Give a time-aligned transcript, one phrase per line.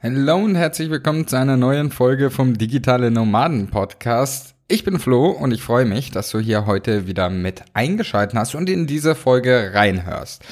[0.00, 4.54] Hallo und herzlich willkommen zu einer neuen Folge vom Digitale Nomaden Podcast.
[4.68, 8.54] Ich bin Flo und ich freue mich, dass du hier heute wieder mit eingeschaltet hast
[8.54, 10.44] und in diese Folge reinhörst.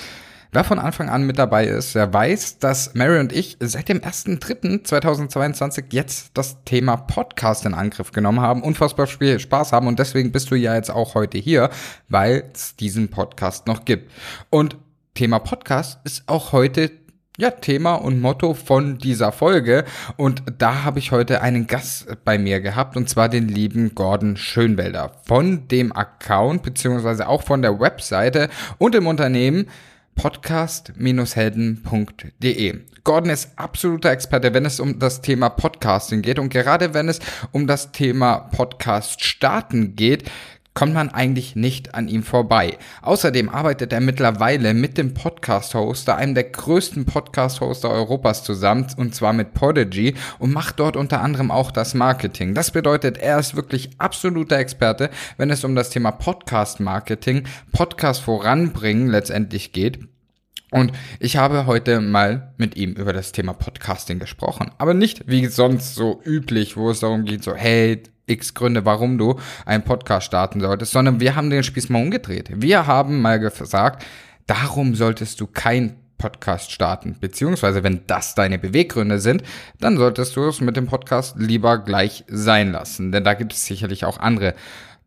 [0.51, 4.01] Wer von Anfang an mit dabei ist, der weiß, dass Mary und ich seit dem
[4.01, 10.33] 1.3.2022 jetzt das Thema Podcast in Angriff genommen haben, unfassbar viel Spaß haben und deswegen
[10.33, 11.71] bist du ja jetzt auch heute hier,
[12.09, 14.11] weil es diesen Podcast noch gibt.
[14.51, 14.77] Und
[15.15, 16.91] Thema Podcast ist auch heute
[17.37, 19.85] ja, Thema und Motto von dieser Folge.
[20.17, 24.37] Und da habe ich heute einen Gast bei mir gehabt, und zwar den lieben Gordon
[24.37, 29.67] Schönwelder von dem Account, beziehungsweise auch von der Webseite und dem Unternehmen
[30.17, 32.81] podcast-helden.de.
[33.05, 37.21] Gordon ist absoluter Experte, wenn es um das Thema Podcasting geht und gerade wenn es
[37.53, 40.25] um das Thema Podcast starten geht,
[40.77, 42.77] kommt man eigentlich nicht an ihm vorbei.
[43.01, 49.33] Außerdem arbeitet er mittlerweile mit dem Podcast-Hoster, einem der größten Podcast-Hoster Europas zusammen, und zwar
[49.33, 52.55] mit Podigy, und macht dort unter anderem auch das Marketing.
[52.55, 59.09] Das bedeutet, er ist wirklich absoluter Experte, wenn es um das Thema Podcast-Marketing, Podcast voranbringen
[59.09, 60.01] letztendlich geht.
[60.73, 64.71] Und ich habe heute mal mit ihm über das Thema Podcasting gesprochen.
[64.77, 69.19] Aber nicht wie sonst so üblich, wo es darum geht, so, hey, x Gründe, warum
[69.19, 72.51] du einen Podcast starten solltest, sondern wir haben den Spieß mal umgedreht.
[72.55, 74.05] Wir haben mal gesagt,
[74.47, 77.17] darum solltest du kein Podcast starten.
[77.21, 79.43] Beziehungsweise, wenn das deine Beweggründe sind,
[79.81, 83.13] dann solltest du es mit dem Podcast lieber gleich sein lassen.
[83.13, 84.55] Denn da gibt es sicherlich auch andere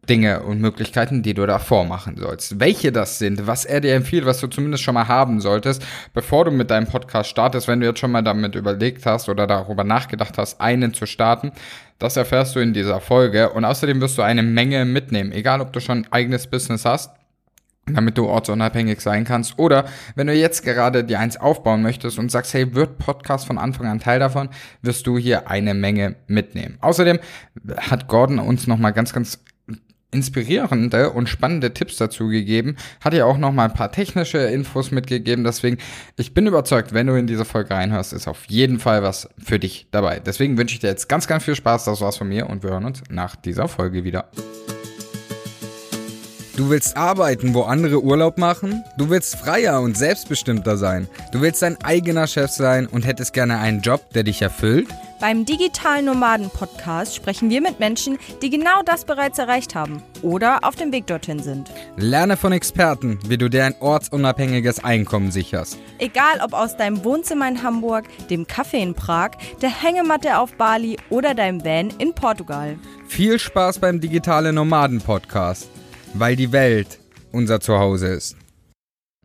[0.08, 2.60] Dinge und Möglichkeiten, die du davor machen sollst.
[2.60, 6.46] Welche das sind, was er dir empfiehlt, was du zumindest schon mal haben solltest, bevor
[6.46, 9.84] du mit deinem Podcast startest, wenn du jetzt schon mal damit überlegt hast oder darüber
[9.84, 11.52] nachgedacht hast, einen zu starten,
[12.00, 15.74] das erfährst du in dieser Folge und außerdem wirst du eine Menge mitnehmen, egal ob
[15.74, 17.12] du schon ein eigenes Business hast
[17.96, 19.58] damit du ortsunabhängig sein kannst.
[19.58, 23.58] Oder wenn du jetzt gerade dir eins aufbauen möchtest und sagst, hey, wird Podcast von
[23.58, 24.50] Anfang an Teil davon,
[24.82, 26.78] wirst du hier eine Menge mitnehmen.
[26.82, 27.20] Außerdem
[27.78, 29.40] hat Gordon uns nochmal ganz, ganz
[30.12, 34.92] inspirierende und spannende Tipps dazu gegeben, hat ja auch noch mal ein paar technische Infos
[34.92, 35.78] mitgegeben, deswegen
[36.18, 39.60] ich bin überzeugt, wenn du in diese Folge reinhörst, ist auf jeden Fall was für
[39.60, 40.20] dich dabei.
[40.20, 42.72] Deswegen wünsche ich dir jetzt ganz ganz viel Spaß, das war's von mir und wir
[42.72, 44.30] hören uns nach dieser Folge wieder.
[46.60, 48.84] Du willst arbeiten, wo andere Urlaub machen?
[48.98, 51.08] Du willst freier und selbstbestimmter sein.
[51.32, 54.90] Du willst dein eigener Chef sein und hättest gerne einen Job, der dich erfüllt?
[55.22, 60.66] Beim Digitalen Nomaden Podcast sprechen wir mit Menschen, die genau das bereits erreicht haben oder
[60.66, 61.72] auf dem Weg dorthin sind.
[61.96, 65.78] Lerne von Experten, wie du dir ein ortsunabhängiges Einkommen sicherst.
[65.98, 69.32] Egal ob aus deinem Wohnzimmer in Hamburg, dem Café in Prag,
[69.62, 72.78] der Hängematte auf Bali oder deinem Van in Portugal.
[73.08, 75.70] Viel Spaß beim Digitale Nomaden Podcast,
[76.14, 77.00] weil die Welt
[77.32, 78.36] unser Zuhause ist.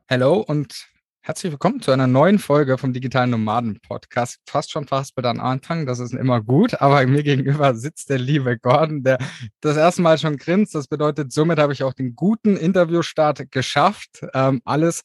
[0.08, 0.88] Hallo und
[1.26, 4.40] Herzlich willkommen zu einer neuen Folge vom Digitalen Nomaden Podcast.
[4.46, 8.18] Fast schon fast mit am Anfang, das ist immer gut, aber mir gegenüber sitzt der
[8.18, 9.16] liebe Gordon, der
[9.62, 10.74] das erste Mal schon grinst.
[10.74, 14.20] Das bedeutet, somit habe ich auch den guten Interviewstart geschafft.
[14.34, 15.02] Ähm, alles,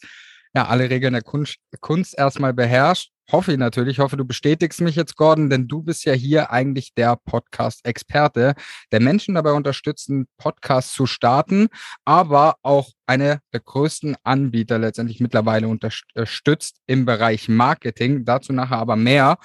[0.54, 3.14] ja, alle Regeln der Kunst, Kunst erstmal beherrscht.
[3.32, 6.96] Hoffe ich natürlich, hoffe, du bestätigst mich jetzt, Gordon, denn du bist ja hier eigentlich
[6.96, 8.56] der Podcast-Experte,
[8.92, 11.68] der Menschen dabei unterstützt, einen Podcast zu starten,
[12.06, 18.26] aber auch eine der größten Anbieter letztendlich mittlerweile unterstützt im Bereich Marketing.
[18.26, 19.38] Dazu nachher aber mehr.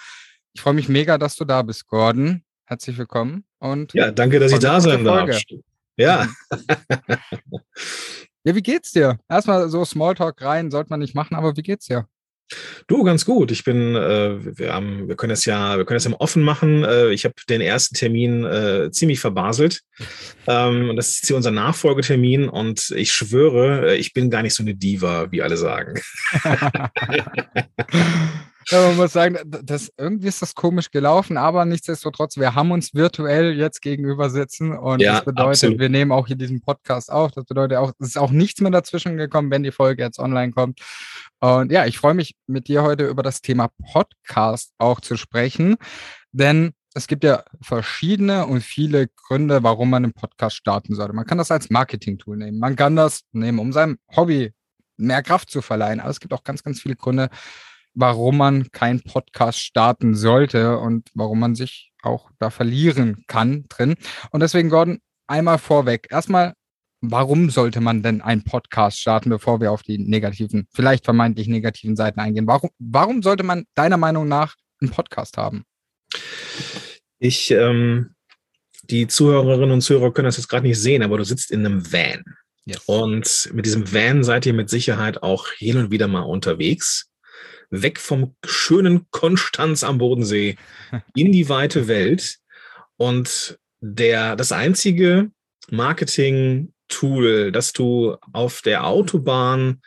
[0.54, 2.42] Ich freue mich mega, dass du da bist, Gordon.
[2.64, 3.44] Herzlich willkommen.
[3.58, 5.38] Und ja, danke, dass ich da sein darf.
[5.98, 6.26] Ja.
[8.44, 9.18] ja, wie geht's dir?
[9.28, 12.08] Erstmal so Smalltalk rein, sollte man nicht machen, aber wie geht's dir?
[12.86, 13.50] Du, ganz gut.
[13.50, 16.84] Ich bin, äh, wir, haben, wir können das ja, wir können das ja offen machen.
[16.84, 19.80] Äh, ich habe den ersten Termin äh, ziemlich verbaselt.
[20.46, 24.62] Ähm, das ist hier unser Nachfolgetermin und ich schwöre, äh, ich bin gar nicht so
[24.62, 26.00] eine Diva, wie alle sagen.
[28.68, 32.94] Ja, man muss sagen, das, irgendwie ist das komisch gelaufen, aber nichtsdestotrotz, wir haben uns
[32.94, 35.78] virtuell jetzt gegenüber sitzen und ja, das bedeutet, absolut.
[35.80, 37.32] wir nehmen auch hier diesen Podcast auf.
[37.32, 40.52] Das bedeutet auch, es ist auch nichts mehr dazwischen gekommen, wenn die Folge jetzt online
[40.52, 40.80] kommt.
[41.40, 45.76] Und ja, ich freue mich mit dir heute über das Thema Podcast auch zu sprechen,
[46.32, 51.12] denn es gibt ja verschiedene und viele Gründe, warum man einen Podcast starten sollte.
[51.12, 52.60] Man kann das als Marketing-Tool nehmen.
[52.60, 54.52] Man kann das nehmen, um seinem Hobby
[54.96, 55.98] mehr Kraft zu verleihen.
[55.98, 57.30] Aber es gibt auch ganz, ganz viele Gründe,
[57.94, 63.94] warum man keinen Podcast starten sollte und warum man sich auch da verlieren kann drin.
[64.30, 66.08] Und deswegen, Gordon, einmal vorweg.
[66.10, 66.54] Erstmal,
[67.00, 71.96] warum sollte man denn einen Podcast starten, bevor wir auf die negativen, vielleicht vermeintlich negativen
[71.96, 72.46] Seiten eingehen?
[72.46, 75.64] Warum, warum sollte man deiner Meinung nach einen Podcast haben?
[77.18, 78.14] Ich, ähm,
[78.82, 81.90] die Zuhörerinnen und Zuhörer können das jetzt gerade nicht sehen, aber du sitzt in einem
[81.90, 82.22] Van.
[82.66, 82.82] Yes.
[82.86, 87.10] Und mit diesem Van seid ihr mit Sicherheit auch hin und wieder mal unterwegs
[87.82, 90.56] weg vom schönen Konstanz am Bodensee
[91.14, 92.38] in die weite Welt.
[92.96, 95.30] Und der, das einzige
[95.70, 99.80] Marketing-Tool, das du auf der Autobahn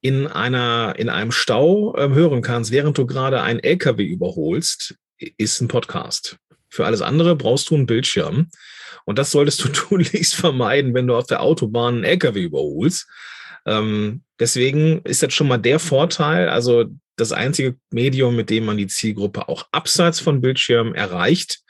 [0.00, 4.94] in einer, in einem Stau äh, hören kannst, während du gerade einen LKW überholst,
[5.36, 6.38] ist ein Podcast.
[6.68, 8.48] Für alles andere brauchst du einen Bildschirm.
[9.04, 13.08] Und das solltest du tunlichst vermeiden, wenn du auf der Autobahn einen LKW überholst.
[13.66, 16.48] Ähm, deswegen ist das schon mal der Vorteil.
[16.48, 16.86] Also
[17.16, 21.60] das einzige Medium, mit dem man die Zielgruppe auch abseits von Bildschirmen erreicht,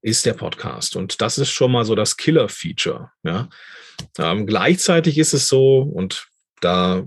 [0.00, 0.96] ist der Podcast.
[0.96, 3.10] Und das ist schon mal so das Killer-Feature.
[3.22, 3.48] Ja.
[4.18, 6.26] Ähm, gleichzeitig ist es so, und
[6.60, 7.04] da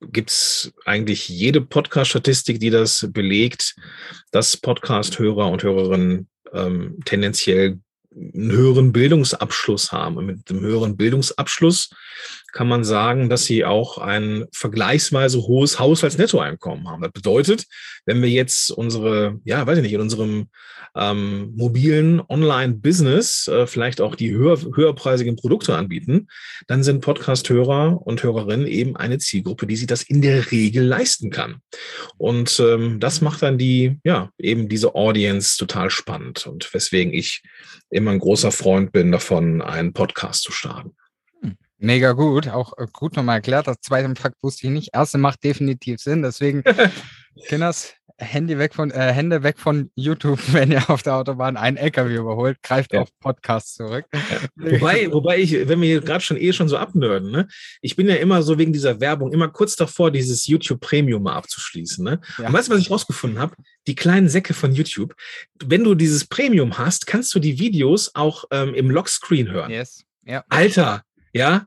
[0.00, 3.74] gibt es eigentlich jede Podcast-Statistik, die das belegt,
[4.30, 7.80] dass Podcast-Hörer und Hörerinnen ähm, tendenziell
[8.14, 10.16] einen höheren Bildungsabschluss haben.
[10.16, 11.90] Und mit dem höheren Bildungsabschluss
[12.58, 17.02] kann man sagen, dass sie auch ein vergleichsweise hohes Haushaltsnettoeinkommen haben.
[17.02, 17.66] Das bedeutet,
[18.04, 20.48] wenn wir jetzt unsere, ja, weiß ich nicht, in unserem
[20.96, 26.26] ähm, mobilen Online-Business äh, vielleicht auch die höher, höherpreisigen Produkte anbieten,
[26.66, 31.30] dann sind Podcast-Hörer und Hörerinnen eben eine Zielgruppe, die sich das in der Regel leisten
[31.30, 31.58] kann.
[32.16, 37.40] Und ähm, das macht dann die, ja, eben diese Audience total spannend und weswegen ich
[37.88, 40.96] immer ein großer Freund bin davon, einen Podcast zu starten.
[41.78, 43.68] Mega gut, auch äh, gut nochmal erklärt.
[43.68, 44.90] Das zweite Fakt wusste ich nicht.
[44.94, 46.22] Erste macht definitiv Sinn.
[46.22, 46.64] Deswegen,
[47.46, 51.76] Kinders, Handy weg von, äh, Hände weg von YouTube, wenn ihr auf der Autobahn einen
[51.76, 53.02] LKW überholt, greift ja.
[53.02, 54.06] auf Podcast zurück.
[54.56, 57.46] wobei, wobei ich, wenn wir hier gerade schon eh schon so abnörden, ne?
[57.80, 61.36] ich bin ja immer so wegen dieser Werbung immer kurz davor, dieses YouTube Premium mal
[61.36, 62.04] abzuschließen.
[62.04, 62.20] Ne?
[62.38, 62.48] Ja.
[62.48, 63.54] Und weißt du, was ich rausgefunden habe?
[63.86, 65.14] Die kleinen Säcke von YouTube.
[65.64, 69.70] Wenn du dieses Premium hast, kannst du die Videos auch ähm, im Lockscreen hören.
[69.70, 70.04] Yes.
[70.24, 70.44] Ja.
[70.48, 71.02] Alter,
[71.32, 71.66] ja?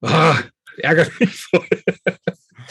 [0.00, 0.34] Oh,
[0.78, 1.66] ärgert mich voll.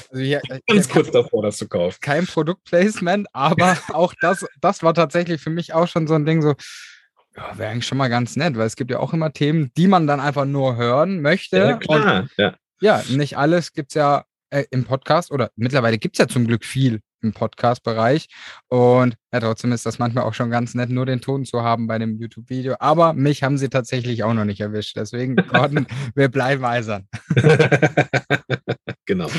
[0.10, 1.98] Also hier, äh, Ganz kurz davor, das zu kaufen.
[2.02, 6.42] Kein Produktplacement, aber auch das, das war tatsächlich für mich auch schon so ein Ding,
[6.42, 6.56] so,
[7.36, 9.88] ja, wäre eigentlich schon mal ganz nett, weil es gibt ja auch immer Themen, die
[9.88, 11.58] man dann einfach nur hören möchte.
[11.58, 12.22] Ja, klar.
[12.22, 12.56] Und, ja.
[12.82, 16.48] ja, nicht alles gibt es ja äh, im Podcast oder mittlerweile gibt es ja zum
[16.48, 18.27] Glück viel im Podcast-Bereich.
[18.68, 21.88] Und ja, trotzdem ist das manchmal auch schon ganz nett, nur den Ton zu haben
[21.88, 22.75] bei dem YouTube-Video.
[22.79, 24.97] Aber mich haben sie tatsächlich auch noch nicht erwischt.
[24.97, 27.07] Deswegen, Gordon, wir bleiben eisern.
[29.06, 29.29] genau.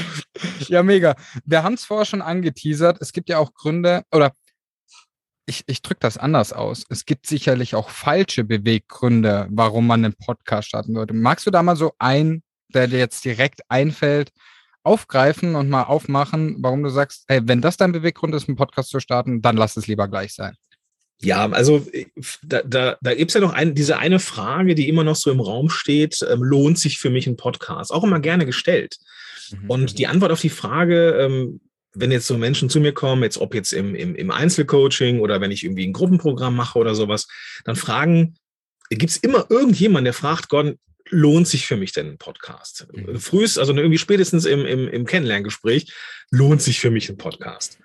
[0.69, 1.15] Ja, mega.
[1.45, 2.99] Wir haben es vorher schon angeteasert.
[3.01, 4.33] Es gibt ja auch Gründe, oder
[5.47, 6.85] ich, ich drücke das anders aus.
[6.89, 11.15] Es gibt sicherlich auch falsche Beweggründe, warum man einen Podcast starten würde.
[11.15, 12.43] Magst du da mal so ein,
[12.73, 14.31] der dir jetzt direkt einfällt,
[14.85, 18.91] aufgreifen und mal aufmachen, warum du sagst, hey, wenn das dein Beweggrund ist, einen Podcast
[18.91, 20.57] zu starten, dann lass es lieber gleich sein.
[21.21, 22.07] Ja, also äh,
[22.43, 25.31] da, da, da gibt es ja noch ein, diese eine Frage, die immer noch so
[25.31, 27.93] im Raum steht, ähm, lohnt sich für mich ein Podcast?
[27.93, 28.97] Auch immer gerne gestellt.
[29.51, 29.71] Mhm.
[29.71, 31.61] Und die Antwort auf die Frage, ähm,
[31.95, 35.41] wenn jetzt so Menschen zu mir kommen, jetzt ob jetzt im, im, im Einzelcoaching oder
[35.41, 37.29] wenn ich irgendwie ein Gruppenprogramm mache oder sowas,
[37.65, 38.35] dann fragen,
[38.91, 40.79] gibt es immer irgendjemand, der fragt, Gordon,
[41.13, 42.87] lohnt sich für mich denn ein Podcast?
[42.93, 43.21] Mhm.
[43.21, 45.93] Frühest, also irgendwie spätestens im, im, im Kennenlerngespräch,
[46.31, 47.79] lohnt sich für mich ein Podcast?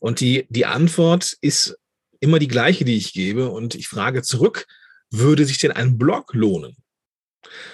[0.00, 1.78] Und die, die Antwort ist
[2.20, 3.50] immer die gleiche, die ich gebe.
[3.50, 4.66] Und ich frage zurück,
[5.10, 6.76] würde sich denn ein Blog lohnen?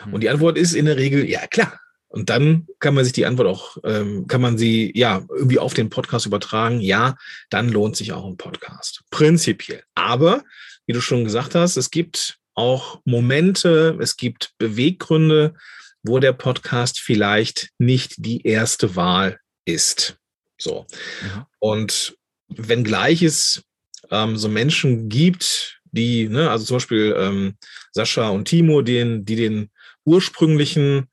[0.06, 0.14] Mhm.
[0.14, 1.80] Und die Antwort ist in der Regel, ja klar.
[2.08, 5.74] Und dann kann man sich die Antwort auch, ähm, kann man sie ja irgendwie auf
[5.74, 6.80] den Podcast übertragen.
[6.80, 7.16] Ja,
[7.50, 9.02] dann lohnt sich auch ein Podcast.
[9.10, 9.82] Prinzipiell.
[9.94, 10.44] Aber,
[10.86, 15.54] wie du schon gesagt hast, es gibt auch Momente, es gibt Beweggründe,
[16.02, 20.18] wo der Podcast vielleicht nicht die erste Wahl ist.
[20.58, 20.84] So.
[21.22, 21.46] Ja.
[21.60, 22.16] Und
[22.48, 23.62] wenngleich es
[24.10, 27.56] ähm, so Menschen gibt, die, ne, also zum Beispiel ähm,
[27.92, 29.70] Sascha und Timo, den, die den
[30.04, 31.08] ursprünglichen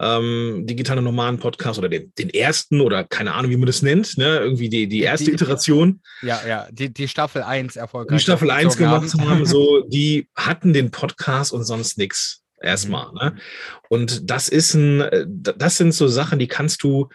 [0.00, 4.16] ähm, digitale normalen Podcast oder den, den ersten oder keine Ahnung, wie man das nennt,
[4.16, 4.38] ne?
[4.38, 6.00] irgendwie die, die erste die, Iteration.
[6.22, 8.16] Ja, ja, die, die Staffel 1 erfolgreich.
[8.16, 9.28] Die Staffel 1 gemacht haben.
[9.28, 13.08] haben, so, die hatten den Podcast und sonst nichts erstmal.
[13.08, 13.18] Mhm.
[13.18, 13.36] Ne?
[13.90, 15.04] Und das ist ein,
[15.38, 17.10] das sind so Sachen, die kannst du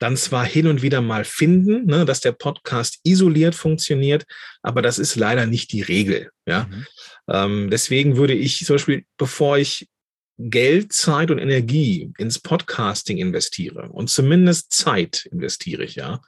[0.00, 4.26] dann zwar hin und wieder mal finden, ne, dass der Podcast isoliert funktioniert,
[4.62, 6.30] aber das ist leider nicht die Regel.
[6.46, 6.64] Ja?
[6.64, 6.86] Mhm.
[7.28, 9.88] Ähm, deswegen würde ich zum Beispiel, bevor ich
[10.38, 16.20] Geld, Zeit und Energie ins Podcasting investiere und zumindest Zeit investiere ich, ja,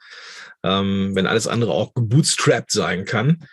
[0.64, 3.44] ähm, wenn alles andere auch gebootstrapped sein kann,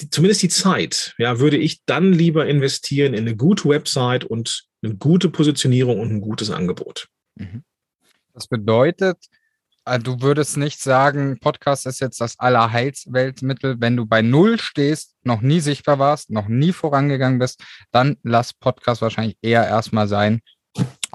[0.00, 4.64] die, zumindest die Zeit, ja, würde ich dann lieber investieren in eine gute Website und
[4.82, 7.08] eine gute Positionierung und ein gutes Angebot.
[7.36, 7.64] Mhm.
[8.32, 9.18] Das bedeutet,
[9.96, 13.76] du würdest nicht sagen, Podcast ist jetzt das Allerheilsweltmittel.
[13.80, 18.52] Wenn du bei Null stehst, noch nie sichtbar warst, noch nie vorangegangen bist, dann lass
[18.52, 20.40] Podcast wahrscheinlich eher erstmal sein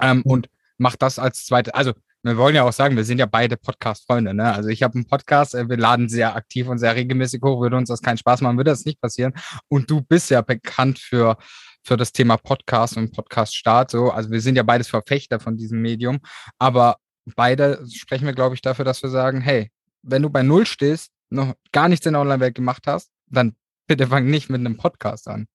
[0.02, 1.74] ähm, und mach das als zweite.
[1.74, 1.92] Also
[2.24, 4.34] wir wollen ja auch sagen, wir sind ja beide Podcast-Freunde.
[4.34, 4.52] Ne?
[4.52, 7.60] Also ich habe einen Podcast, äh, wir laden sehr aktiv und sehr regelmäßig hoch.
[7.60, 9.34] Würde uns das keinen Spaß machen, würde das nicht passieren.
[9.68, 11.36] Und du bist ja bekannt für
[11.84, 13.90] für das Thema Podcast und Podcast-Start.
[13.90, 16.18] So, also wir sind ja beides Verfechter von diesem Medium,
[16.58, 16.96] aber
[17.36, 19.70] beide sprechen wir, glaube ich, dafür, dass wir sagen, hey,
[20.02, 24.06] wenn du bei Null stehst, noch gar nichts in der Online-Welt gemacht hast, dann bitte
[24.06, 25.46] fang nicht mit einem Podcast an.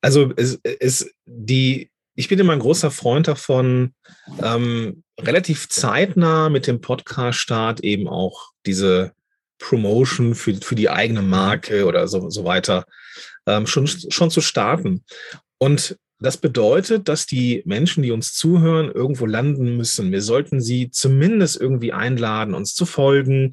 [0.00, 3.94] Also es ist die, ich bin immer ein großer Freund davon,
[4.42, 9.12] ähm, relativ zeitnah mit dem Podcast-Start eben auch diese
[9.58, 12.84] Promotion für, für die eigene Marke oder so, so weiter
[13.46, 15.04] ähm, schon, schon zu starten.
[15.58, 20.12] Und das bedeutet, dass die Menschen, die uns zuhören, irgendwo landen müssen.
[20.12, 23.52] Wir sollten sie zumindest irgendwie einladen, uns zu folgen.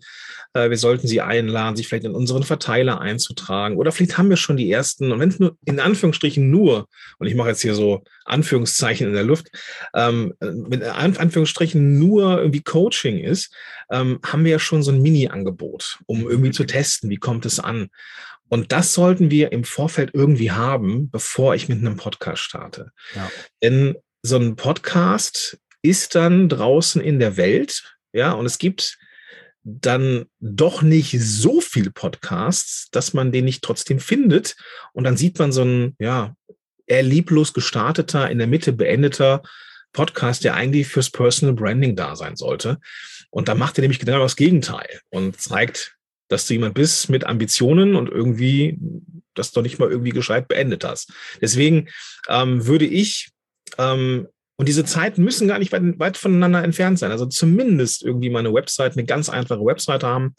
[0.54, 3.76] Äh, wir sollten sie einladen, sich vielleicht in unseren Verteiler einzutragen.
[3.76, 6.88] Oder vielleicht haben wir schon die ersten, und wenn es nur in Anführungsstrichen nur,
[7.20, 9.50] und ich mache jetzt hier so Anführungszeichen in der Luft,
[9.94, 13.54] ähm, mit Anführungsstrichen nur irgendwie Coaching ist,
[13.92, 17.60] ähm, haben wir ja schon so ein Mini-Angebot, um irgendwie zu testen, wie kommt es
[17.60, 17.90] an.
[18.54, 22.92] Und das sollten wir im Vorfeld irgendwie haben, bevor ich mit einem Podcast starte.
[23.16, 23.32] Ja.
[23.64, 29.00] Denn so ein Podcast ist dann draußen in der Welt, ja, und es gibt
[29.64, 34.56] dann doch nicht so viele Podcasts, dass man den nicht trotzdem findet.
[34.92, 36.36] Und dann sieht man so ein, ja,
[36.86, 39.42] eher lieblos gestarteter, in der Mitte beendeter
[39.94, 42.78] Podcast, der eigentlich fürs Personal Branding da sein sollte.
[43.32, 47.26] Und da macht er nämlich genau das Gegenteil und zeigt, dass du jemand bist mit
[47.26, 48.78] Ambitionen und irgendwie
[49.34, 51.12] das doch nicht mal irgendwie gescheit beendet hast.
[51.42, 51.90] Deswegen
[52.30, 53.32] ähm, würde ich,
[53.78, 57.12] ähm, und diese Zeiten müssen gar nicht weit, weit, voneinander entfernt sein.
[57.12, 60.36] Also zumindest irgendwie mal eine Website, eine ganz einfache Website haben,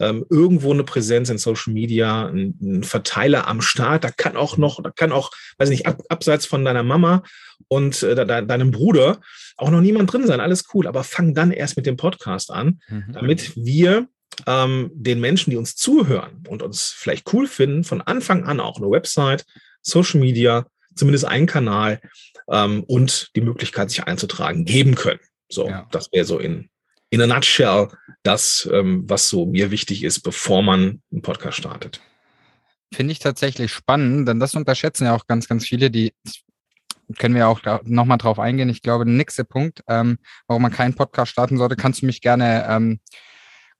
[0.00, 4.02] ähm, irgendwo eine Präsenz in Social Media, ein, ein, Verteiler am Start.
[4.02, 7.22] Da kann auch noch, da kann auch, weiß ich nicht, ab, abseits von deiner Mama
[7.68, 9.20] und äh, de, deinem Bruder
[9.58, 10.40] auch noch niemand drin sein.
[10.40, 13.12] Alles cool, aber fang dann erst mit dem Podcast an, mhm.
[13.12, 14.08] damit wir
[14.46, 18.78] ähm, den Menschen, die uns zuhören und uns vielleicht cool finden, von Anfang an auch
[18.78, 19.44] eine Website,
[19.82, 22.00] Social Media, zumindest einen Kanal
[22.50, 25.20] ähm, und die Möglichkeit, sich einzutragen, geben können.
[25.48, 25.86] So, ja.
[25.90, 26.68] das wäre so in,
[27.10, 27.88] in a nutshell
[28.22, 32.00] das, ähm, was so mir wichtig ist, bevor man einen Podcast startet.
[32.92, 36.12] Finde ich tatsächlich spannend, denn das unterschätzen ja auch ganz, ganz viele, die
[37.18, 38.68] können wir auch nochmal drauf eingehen.
[38.68, 42.20] Ich glaube, der nächste Punkt, ähm, warum man keinen Podcast starten sollte, kannst du mich
[42.20, 43.00] gerne ähm,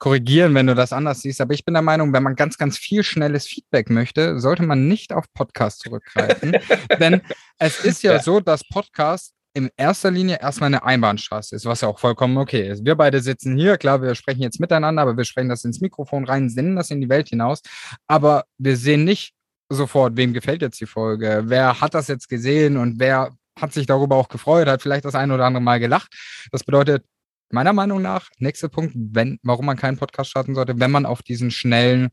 [0.00, 1.40] korrigieren, wenn du das anders siehst.
[1.40, 4.88] Aber ich bin der Meinung, wenn man ganz, ganz viel schnelles Feedback möchte, sollte man
[4.88, 6.56] nicht auf Podcast zurückgreifen.
[6.98, 7.20] Denn
[7.58, 11.82] es ist ja, ja, so, dass Podcast in erster Linie erstmal eine Einbahnstraße ist, was
[11.82, 12.84] ja auch vollkommen okay ist.
[12.84, 16.24] Wir beide sitzen hier, klar, wir sprechen jetzt miteinander, aber wir sprechen das ins Mikrofon
[16.24, 17.60] rein, senden das in die Welt hinaus.
[18.06, 19.34] Aber wir sehen nicht
[19.68, 23.86] sofort, wem gefällt jetzt die Folge, wer hat das jetzt gesehen und wer hat sich
[23.86, 26.12] darüber auch gefreut, hat vielleicht das ein oder andere Mal gelacht.
[26.52, 27.04] Das bedeutet,
[27.52, 31.22] meiner Meinung nach, nächster Punkt, wenn, warum man keinen Podcast starten sollte, wenn man auf
[31.22, 32.08] diesen schnellen,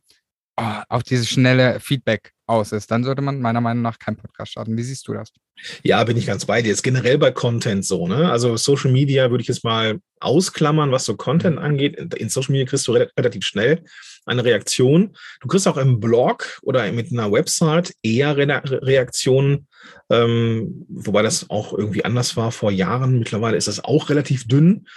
[0.58, 4.52] oh, auf dieses schnelle Feedback aus ist, dann sollte man meiner Meinung nach keinen Podcast
[4.52, 4.78] starten.
[4.78, 5.32] Wie siehst du das?
[5.84, 6.70] Ja, bin ich ganz bei dir.
[6.70, 8.32] Jetzt generell bei Content so, ne?
[8.32, 11.62] Also Social Media würde ich jetzt mal ausklammern, was so Content mhm.
[11.62, 12.14] angeht.
[12.16, 13.84] In Social Media kriegst du relativ schnell
[14.26, 15.16] eine Reaktion.
[15.42, 19.68] Du kriegst auch im Blog oder mit einer Website eher Re Reaktionen,
[20.10, 23.20] ähm, wobei das auch irgendwie anders war vor Jahren.
[23.20, 24.88] Mittlerweile ist das auch relativ dünn.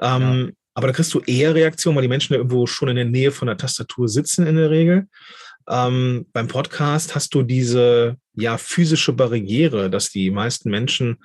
[0.00, 0.48] Ähm, ja.
[0.74, 3.46] Aber da kriegst du eher Reaktionen, weil die Menschen irgendwo schon in der Nähe von
[3.46, 5.08] der Tastatur sitzen in der Regel.
[5.68, 11.18] Ähm, beim Podcast hast du diese ja physische Barriere, dass die meisten Menschen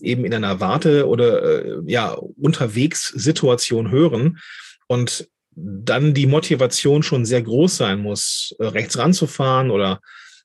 [0.00, 4.38] eben in einer Warte- oder äh, ja unterwegs Situation hören
[4.86, 10.00] und dann die Motivation schon sehr groß sein muss, äh, rechts ranzufahren oder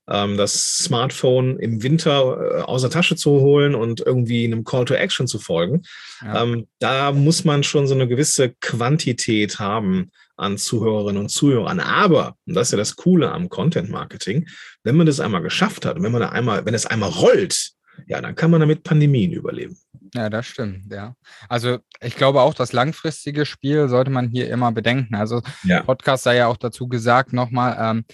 [0.10, 4.86] ähm, das Smartphone im Winter äh, aus der Tasche zu holen und irgendwie einem Call
[4.86, 5.84] to Action zu folgen.
[6.22, 6.44] Ja.
[6.44, 11.80] Ähm, da muss man schon so eine gewisse Quantität haben an Zuhörerinnen und Zuhörern.
[11.80, 14.48] Aber, und das ist ja das Coole am Content Marketing,
[14.84, 17.72] wenn man das einmal geschafft hat und wenn man da einmal, wenn es einmal rollt,
[18.06, 19.78] ja, dann kann man damit Pandemien überleben.
[20.14, 21.16] Ja, das stimmt, ja.
[21.50, 25.16] Also ich glaube auch, das langfristige Spiel sollte man hier immer bedenken.
[25.16, 25.82] Also ja.
[25.84, 28.06] Podcast sei ja auch dazu gesagt, nochmal, ähm,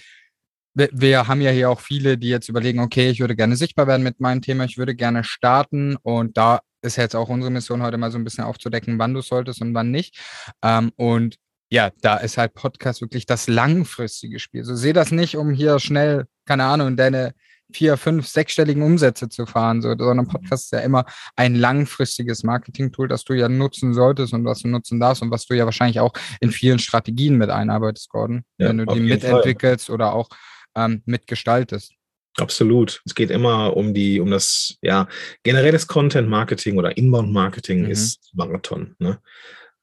[0.74, 3.86] wir, wir, haben ja hier auch viele, die jetzt überlegen, okay, ich würde gerne sichtbar
[3.86, 7.82] werden mit meinem Thema, ich würde gerne starten und da ist jetzt auch unsere Mission
[7.82, 10.18] heute mal so ein bisschen aufzudecken, wann du solltest und wann nicht.
[10.62, 11.36] Ähm, und
[11.74, 14.62] ja, da ist halt Podcast wirklich das langfristige Spiel.
[14.62, 17.34] So sehe das nicht, um hier schnell, keine Ahnung, deine
[17.72, 21.04] vier, fünf, sechsstelligen Umsätze zu fahren, so, sondern Podcast ist ja immer
[21.34, 25.46] ein langfristiges Marketing-Tool, das du ja nutzen solltest und was du nutzen darfst und was
[25.46, 29.86] du ja wahrscheinlich auch in vielen Strategien mit einarbeitest, Gordon, ja, wenn du die mitentwickelst
[29.86, 29.94] Fall.
[29.94, 30.28] oder auch
[30.76, 31.92] ähm, mitgestaltest.
[32.36, 33.02] Absolut.
[33.04, 35.08] Es geht immer um die, um das, ja,
[35.42, 37.90] generelles Content Marketing oder Inbound Marketing mhm.
[37.90, 38.94] ist Marathon.
[39.00, 39.18] Ne?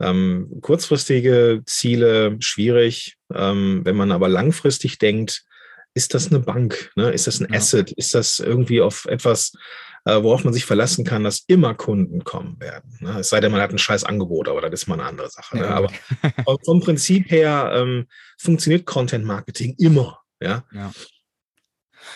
[0.01, 3.17] Ähm, kurzfristige Ziele schwierig.
[3.33, 5.43] Ähm, wenn man aber langfristig denkt,
[5.93, 6.91] ist das eine Bank?
[6.95, 7.11] Ne?
[7.11, 7.57] Ist das ein ja.
[7.57, 7.91] Asset?
[7.91, 9.53] Ist das irgendwie auf etwas,
[10.05, 12.97] äh, worauf man sich verlassen kann, dass immer Kunden kommen werden?
[12.99, 13.19] Ne?
[13.19, 15.57] Es sei denn, man hat ein scheiß Angebot, aber das ist mal eine andere Sache.
[15.57, 15.67] Ne?
[15.67, 15.91] Aber
[16.65, 20.19] vom Prinzip her ähm, funktioniert Content Marketing immer.
[20.41, 20.63] Ja.
[20.73, 20.91] ja.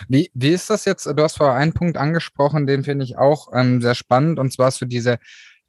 [0.08, 1.06] Wie, wie ist das jetzt?
[1.06, 4.68] Du hast vorher einen Punkt angesprochen, den finde ich auch ähm, sehr spannend, und zwar
[4.68, 5.20] hast du diese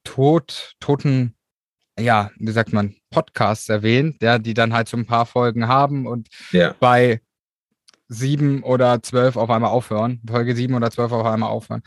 [0.04, 1.35] tot, toten,
[1.98, 6.06] ja, wie sagt man, Podcasts erwähnt, ja, die dann halt so ein paar Folgen haben
[6.06, 6.74] und ja.
[6.78, 7.20] bei
[8.08, 11.82] sieben oder zwölf auf einmal aufhören, Folge sieben oder zwölf auf einmal aufhören.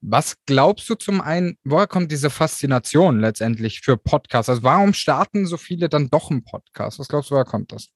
[0.00, 4.50] Was glaubst du zum einen, woher kommt diese Faszination letztendlich für Podcasts?
[4.50, 6.98] Also warum starten so viele dann doch einen Podcast?
[6.98, 7.88] Was glaubst du, woher kommt das?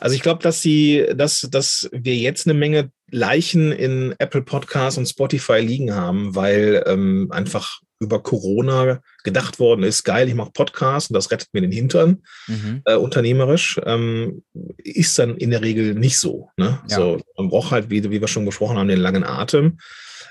[0.00, 4.98] Also ich glaube, dass sie, dass, dass wir jetzt eine Menge Leichen in Apple Podcasts
[4.98, 10.52] und Spotify liegen haben, weil ähm, einfach über Corona gedacht worden ist, geil, ich mache
[10.52, 12.82] Podcasts und das rettet mir den Hintern, mhm.
[12.84, 14.42] äh, unternehmerisch, ähm,
[14.78, 16.50] ist dann in der Regel nicht so.
[16.56, 16.80] Ne?
[16.88, 16.96] Ja.
[16.96, 19.78] so man braucht halt, wie, wie wir schon gesprochen haben, den langen Atem.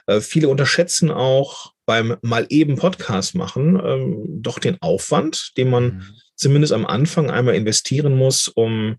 [0.08, 5.84] Äh, viele unterschätzen auch beim mal eben Podcast machen ähm, doch den Aufwand, den man
[5.84, 6.04] mhm.
[6.36, 8.98] zumindest am Anfang einmal investieren muss, um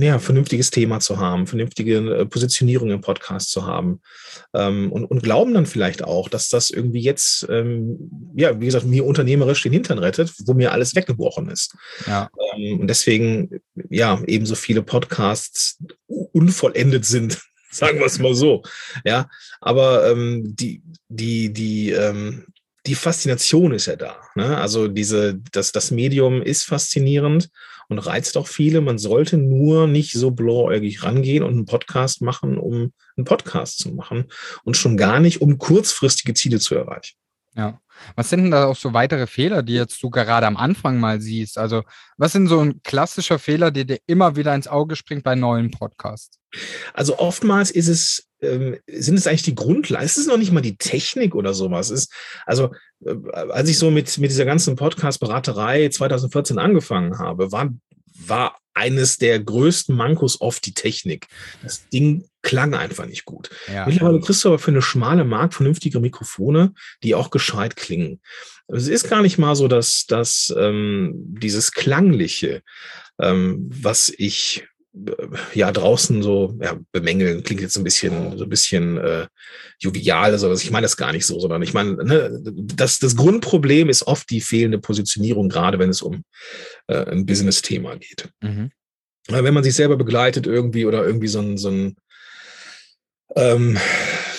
[0.00, 4.00] ja, vernünftiges Thema zu haben, vernünftige äh, Positionierung im Podcast zu haben
[4.54, 8.86] ähm, und, und glauben dann vielleicht auch, dass das irgendwie jetzt, ähm, ja, wie gesagt,
[8.86, 11.74] mir unternehmerisch den Hintern rettet, wo mir alles weggebrochen ist.
[12.06, 12.30] Ja.
[12.56, 17.40] Ähm, und deswegen, ja, eben so viele Podcasts unvollendet sind,
[17.70, 18.62] sagen wir es mal so.
[19.04, 19.28] Ja,
[19.60, 22.46] aber ähm, die, die, die, ähm,
[22.86, 24.16] die Faszination ist ja da.
[24.34, 24.58] Ne?
[24.58, 27.48] Also diese, das, das Medium ist faszinierend
[27.88, 28.80] und reizt auch viele.
[28.80, 33.90] Man sollte nur nicht so blauäugig rangehen und einen Podcast machen, um einen Podcast zu
[33.92, 34.26] machen
[34.64, 37.16] und schon gar nicht, um kurzfristige Ziele zu erreichen.
[37.54, 37.80] Ja.
[38.16, 41.20] Was sind denn da auch so weitere Fehler, die jetzt du gerade am Anfang mal
[41.20, 41.58] siehst?
[41.58, 41.82] Also,
[42.16, 45.70] was sind so ein klassischer Fehler, der dir immer wieder ins Auge springt bei neuen
[45.70, 46.38] Podcasts?
[46.94, 50.04] Also oftmals ist es, ähm, sind es eigentlich die Grundlagen.
[50.04, 51.90] Es ist noch nicht mal die Technik oder sowas.
[51.90, 52.12] Es ist,
[52.44, 52.72] also,
[53.04, 53.14] äh,
[53.50, 57.70] als ich so mit, mit dieser ganzen Podcast-Beraterei 2014 angefangen habe, war,
[58.26, 61.26] war eines der größten Mankos oft die Technik.
[61.62, 63.50] Das Ding klang einfach nicht gut.
[63.72, 63.86] Ja.
[63.86, 68.20] Mittlerweile kriegst du aber für eine schmale Mark vernünftige Mikrofone, die auch gescheit klingen.
[68.68, 72.62] Es ist gar nicht mal so, dass, dass ähm, dieses Klangliche,
[73.20, 74.66] ähm, was ich
[75.54, 77.42] ja draußen so ja, bemängeln.
[77.42, 79.26] Klingt jetzt ein bisschen so ein bisschen äh,
[79.78, 83.88] jovial also ich meine das gar nicht so sondern ich meine ne, das das Grundproblem
[83.88, 86.24] ist oft die fehlende Positionierung gerade wenn es um
[86.88, 88.28] äh, ein Business Thema geht.
[88.42, 88.70] Mhm.
[89.28, 91.96] wenn man sich selber begleitet irgendwie oder irgendwie so ein so ein
[93.34, 93.78] ähm,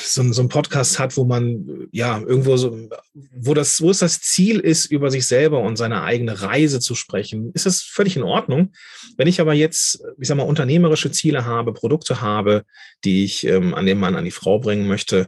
[0.04, 2.90] so, so ein Podcast hat, wo man ja irgendwo so,
[3.36, 6.96] wo das, wo es das Ziel ist, über sich selber und seine eigene Reise zu
[6.96, 8.74] sprechen, ist das völlig in Ordnung.
[9.18, 12.64] Wenn ich aber jetzt, ich sag mal, unternehmerische Ziele habe, Produkte habe,
[13.04, 15.28] die ich ähm, an den Mann, an die Frau bringen möchte,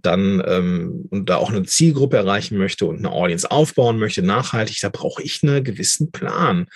[0.00, 4.78] dann ähm, und da auch eine Zielgruppe erreichen möchte und eine Audience aufbauen möchte, nachhaltig,
[4.80, 6.66] da brauche ich einen gewissen Plan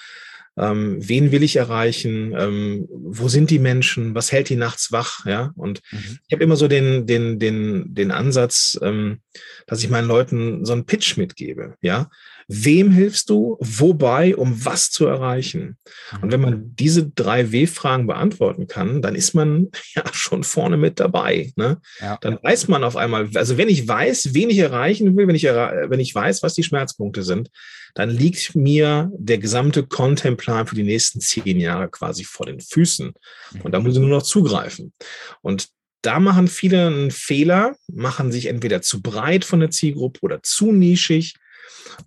[0.58, 5.26] ähm, wen will ich erreichen, ähm, wo sind die Menschen, was hält die nachts wach,
[5.26, 5.52] ja.
[5.56, 6.18] Und mhm.
[6.26, 9.20] ich habe immer so den, den, den, den Ansatz, ähm,
[9.66, 12.08] dass ich meinen Leuten so einen Pitch mitgebe, ja.
[12.48, 15.78] Wem hilfst du, wobei, um was zu erreichen?
[16.22, 21.00] Und wenn man diese drei W-Fragen beantworten kann, dann ist man ja schon vorne mit
[21.00, 21.52] dabei.
[21.56, 21.78] Ne?
[21.98, 22.18] Ja.
[22.20, 25.42] Dann weiß man auf einmal, also wenn ich weiß, wen ich erreichen will, wenn ich,
[25.42, 27.50] wenn ich weiß, was die Schmerzpunkte sind,
[27.96, 33.14] dann liegt mir der gesamte Contentplan für die nächsten zehn Jahre quasi vor den Füßen.
[33.62, 34.92] Und da muss ich nur noch zugreifen.
[35.40, 35.70] Und
[36.02, 40.72] da machen viele einen Fehler, machen sich entweder zu breit von der Zielgruppe oder zu
[40.72, 41.36] nischig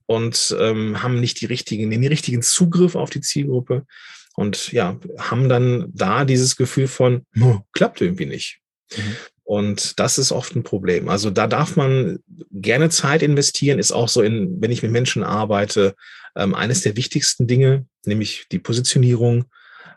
[0.05, 3.87] und ähm, haben nicht die richtigen, den richtigen Zugriff auf die Zielgruppe
[4.35, 7.25] und ja, haben dann da dieses Gefühl von,
[7.73, 8.59] klappt irgendwie nicht.
[8.95, 9.15] Mhm.
[9.49, 11.09] Und das ist oft ein Problem.
[11.09, 12.19] Also da darf man
[12.51, 15.95] gerne Zeit investieren, ist auch so in, wenn ich mit Menschen arbeite,
[16.35, 19.45] ähm, eines der wichtigsten Dinge, nämlich die Positionierung.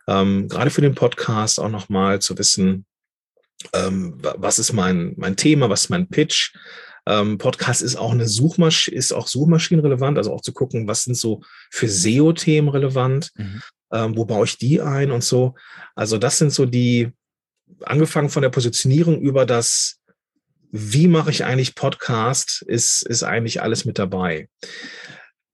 [0.09, 2.87] Ähm, gerade für den Podcast auch nochmal zu wissen,
[3.75, 6.55] ähm, was ist mein, mein Thema, was ist mein Pitch,
[7.05, 11.15] ähm, Podcast ist auch eine Suchmaschine, ist auch suchmaschinenrelevant, also auch zu gucken, was sind
[11.15, 13.61] so für SEO-Themen relevant, mhm.
[13.93, 15.57] ähm, wo baue ich die ein und so.
[15.95, 17.13] Also das sind so die,
[17.83, 20.01] angefangen von der Positionierung über das,
[20.71, 24.49] wie mache ich eigentlich Podcast, ist, ist eigentlich alles mit dabei.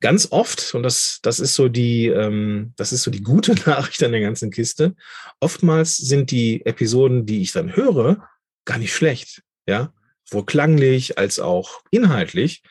[0.01, 4.03] Ganz oft, und das, das ist so die, ähm, das ist so die gute Nachricht
[4.05, 4.95] an der ganzen Kiste,
[5.41, 8.29] oftmals sind die Episoden, die ich dann höre,
[8.65, 9.43] gar nicht schlecht.
[9.67, 9.93] Ja,
[10.25, 12.63] sowohl klanglich als auch inhaltlich.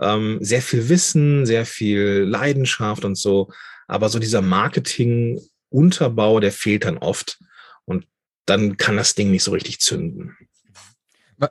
[0.00, 3.50] ähm, sehr viel Wissen, sehr viel Leidenschaft und so.
[3.86, 7.38] Aber so dieser Marketing-Unterbau, der fehlt dann oft.
[7.84, 8.06] Und
[8.46, 10.36] dann kann das Ding nicht so richtig zünden.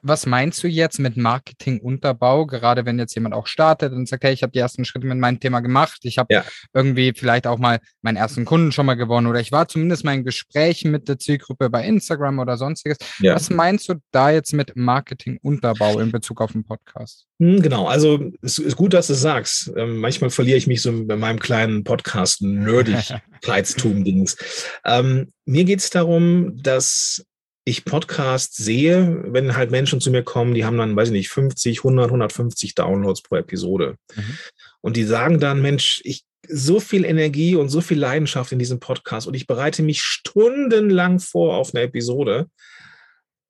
[0.01, 2.45] Was meinst du jetzt mit Marketingunterbau?
[2.45, 5.17] Gerade wenn jetzt jemand auch startet und sagt, hey, ich habe die ersten Schritte mit
[5.17, 6.43] meinem Thema gemacht, ich habe ja.
[6.73, 10.13] irgendwie vielleicht auch mal meinen ersten Kunden schon mal gewonnen oder ich war zumindest mal
[10.13, 12.97] in Gesprächen mit der Zielgruppe bei Instagram oder sonstiges.
[13.19, 13.35] Ja.
[13.35, 17.25] Was meinst du da jetzt mit Marketingunterbau in Bezug auf den Podcast?
[17.39, 19.71] Hm, genau, also es ist gut, dass du es sagst.
[19.75, 24.37] Ähm, manchmal verliere ich mich so bei meinem kleinen Podcast Nerdigkeitstum-Dings.
[24.85, 27.25] ähm, mir geht es darum, dass
[27.69, 31.29] ich Podcasts sehe, wenn halt Menschen zu mir kommen, die haben dann, weiß ich nicht,
[31.29, 33.95] 50, 100, 150 Downloads pro Episode.
[34.15, 34.37] Mhm.
[34.81, 38.79] Und die sagen dann, Mensch, ich so viel Energie und so viel Leidenschaft in diesem
[38.79, 42.49] Podcast und ich bereite mich stundenlang vor auf eine Episode.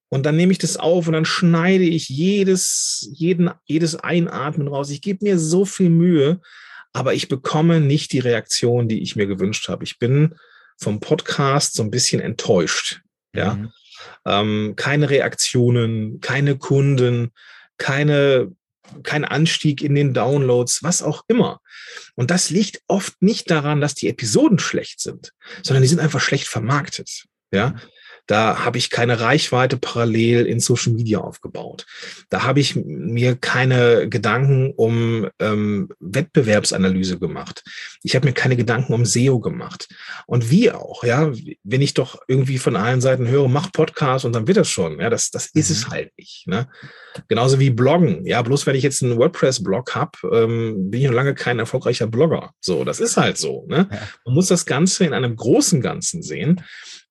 [0.10, 4.90] Und dann nehme ich das auf und dann schneide ich jedes, jeden, jedes Einatmen raus.
[4.90, 6.42] Ich gebe mir so viel Mühe,
[6.94, 9.84] aber ich bekomme nicht die Reaktion, die ich mir gewünscht habe.
[9.84, 10.36] Ich bin
[10.78, 13.02] vom Podcast so ein bisschen enttäuscht.
[13.34, 13.54] Ja.
[13.54, 13.72] Mhm
[14.26, 17.32] ähm, keine Reaktionen, keine Kunden,
[17.78, 18.52] keine,
[19.04, 21.62] kein Anstieg in den Downloads, was auch immer.
[22.16, 25.32] Und das liegt oft nicht daran, dass die Episoden schlecht sind,
[25.64, 27.26] sondern die sind einfach schlecht vermarktet.
[27.52, 27.76] Ja,
[28.30, 31.88] da habe ich keine Reichweite parallel in Social Media aufgebaut.
[32.30, 37.64] Da habe ich mir keine Gedanken um ähm, Wettbewerbsanalyse gemacht.
[38.04, 39.88] Ich habe mir keine Gedanken um SEO gemacht.
[40.28, 41.32] Und wie auch, ja,
[41.64, 45.00] wenn ich doch irgendwie von allen Seiten höre, mach Podcast und dann wird das schon.
[45.00, 45.92] Ja, das, das ist es mhm.
[45.92, 46.46] halt nicht.
[46.46, 46.68] Ne?
[47.30, 48.28] Genauso wie Bloggen.
[48.28, 52.06] Ja, bloß wenn ich jetzt einen WordPress-Blog habe, ähm, bin ich noch lange kein erfolgreicher
[52.06, 52.52] Blogger.
[52.62, 53.66] So, das ist halt so.
[53.68, 53.88] Ne?
[54.24, 56.62] Man muss das Ganze in einem großen Ganzen sehen.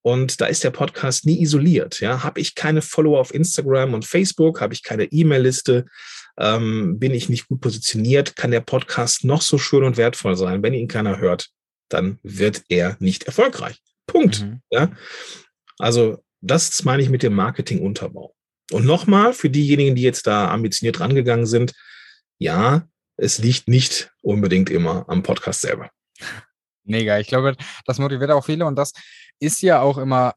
[0.09, 2.01] Und da ist der Podcast nie isoliert.
[2.01, 5.85] Ja, habe ich keine Follower auf Instagram und Facebook, habe ich keine E-Mail-Liste,
[6.39, 10.63] ähm, bin ich nicht gut positioniert, kann der Podcast noch so schön und wertvoll sein.
[10.63, 11.51] Wenn ihn keiner hört,
[11.91, 13.83] dann wird er nicht erfolgreich.
[14.07, 14.41] Punkt.
[14.41, 14.63] Mhm.
[14.71, 14.91] Ja,
[15.79, 18.35] also das meine ich mit dem Marketing-Unterbau.
[18.73, 21.75] Und nochmal für diejenigen, die jetzt da ambitioniert rangegangen sind,
[22.39, 25.91] ja, es liegt nicht unbedingt immer am Podcast selber.
[26.85, 27.19] Mega.
[27.19, 28.95] Ich glaube, das motiviert auch viele und das
[29.41, 30.35] ist ja auch immer,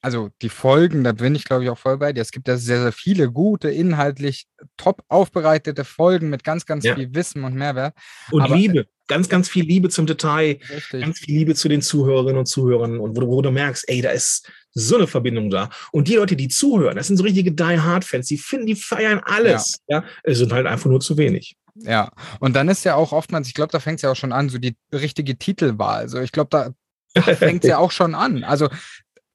[0.00, 2.20] also die Folgen, da bin ich glaube ich auch voll bei dir.
[2.20, 6.94] Es gibt ja sehr, sehr viele gute, inhaltlich top aufbereitete Folgen mit ganz, ganz ja.
[6.94, 7.94] viel Wissen und Mehrwert.
[8.30, 11.02] Und Aber, Liebe, ganz, ganz viel Liebe zum Detail, richtig.
[11.02, 14.10] ganz viel Liebe zu den Zuhörerinnen und Zuhörern und wo, wo, du merkst, ey, da
[14.10, 15.70] ist so eine Verbindung da.
[15.92, 19.78] Und die Leute, die zuhören, das sind so richtige Die-Hard-Fans, die finden, die feiern alles.
[19.88, 20.00] Ja.
[20.00, 21.56] ja, es sind halt einfach nur zu wenig.
[21.76, 24.32] Ja, und dann ist ja auch oftmals, ich glaube, da fängt es ja auch schon
[24.32, 26.02] an, so die richtige Titelwahl.
[26.02, 26.72] Also ich glaube, da
[27.36, 28.44] fängt es ja auch schon an.
[28.44, 28.68] Also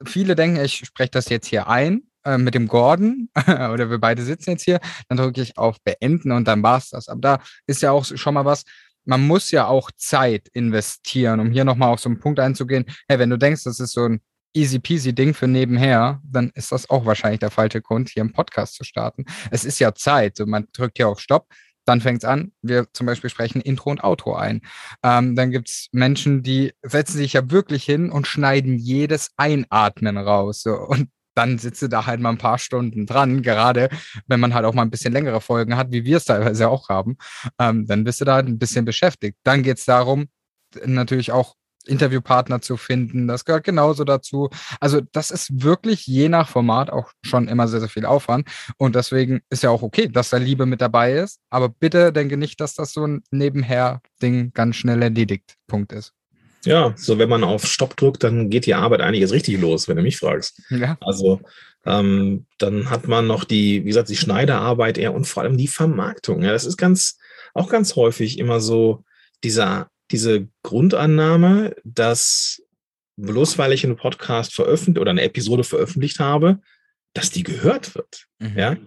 [0.05, 4.21] viele denken, ich spreche das jetzt hier ein äh, mit dem Gordon oder wir beide
[4.23, 7.07] sitzen jetzt hier, dann drücke ich auf Beenden und dann war es das.
[7.09, 8.63] Aber da ist ja auch schon mal was,
[9.05, 12.85] man muss ja auch Zeit investieren, um hier nochmal auf so einen Punkt einzugehen.
[13.07, 14.21] Hey, wenn du denkst, das ist so ein
[14.53, 18.33] easy peasy Ding für nebenher, dann ist das auch wahrscheinlich der falsche Grund, hier einen
[18.33, 19.25] Podcast zu starten.
[19.51, 20.37] Es ist ja Zeit.
[20.37, 21.47] So, man drückt hier auf Stopp,
[21.89, 24.61] dann fängt es an, wir zum Beispiel sprechen Intro und Outro ein.
[25.03, 30.17] Ähm, dann gibt es Menschen, die setzen sich ja wirklich hin und schneiden jedes Einatmen
[30.17, 30.61] raus.
[30.61, 30.73] So.
[30.75, 33.89] Und dann sitzt du da halt mal ein paar Stunden dran, gerade
[34.27, 36.89] wenn man halt auch mal ein bisschen längere Folgen hat, wie wir es teilweise auch
[36.89, 37.17] haben,
[37.59, 39.37] ähm, dann bist du da halt ein bisschen beschäftigt.
[39.43, 40.27] Dann geht es darum,
[40.85, 43.27] natürlich auch Interviewpartner zu finden.
[43.27, 44.49] Das gehört genauso dazu.
[44.79, 48.47] Also das ist wirklich je nach Format auch schon immer sehr, sehr viel Aufwand.
[48.77, 51.39] Und deswegen ist ja auch okay, dass da Liebe mit dabei ist.
[51.49, 55.55] Aber bitte denke nicht, dass das so ein Nebenher-Ding ganz schnell erledigt.
[55.67, 56.13] Punkt ist.
[56.65, 59.95] Ja, so wenn man auf Stopp drückt, dann geht die Arbeit jetzt richtig los, wenn
[59.95, 60.61] du mich fragst.
[60.69, 60.97] Ja.
[60.99, 61.39] Also
[61.85, 65.69] ähm, dann hat man noch die, wie gesagt, die Schneiderarbeit eher und vor allem die
[65.69, 66.43] Vermarktung.
[66.43, 67.17] Ja, das ist ganz,
[67.53, 69.05] auch ganz häufig immer so
[69.43, 72.61] dieser diese Grundannahme, dass
[73.17, 76.59] bloß weil ich einen Podcast veröffentlicht oder eine Episode veröffentlicht habe,
[77.13, 78.25] dass die gehört wird.
[78.39, 78.57] Mhm.
[78.57, 78.77] Ja,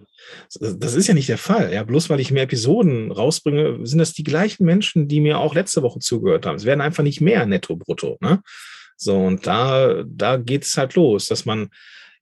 [0.59, 1.73] das ist ja nicht der Fall.
[1.73, 5.53] Ja, bloß weil ich mehr Episoden rausbringe, sind das die gleichen Menschen, die mir auch
[5.53, 6.55] letzte Woche zugehört haben.
[6.55, 8.17] Es werden einfach nicht mehr netto brutto.
[8.21, 8.41] Ne?
[8.95, 11.69] So, und da, da geht es halt los, dass man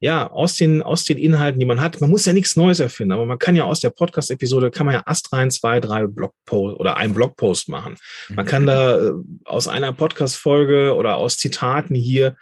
[0.01, 3.11] ja, aus den, aus den Inhalten, die man hat, man muss ja nichts Neues erfinden,
[3.11, 6.97] aber man kann ja aus der Podcast-Episode, kann man ja astrein zwei, drei Blogpost oder
[6.97, 7.95] einen Blogpost machen.
[8.29, 9.11] Man kann da äh,
[9.45, 12.35] aus einer Podcast-Folge oder aus Zitaten hier,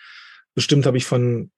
[0.56, 1.52] bestimmt habe ich von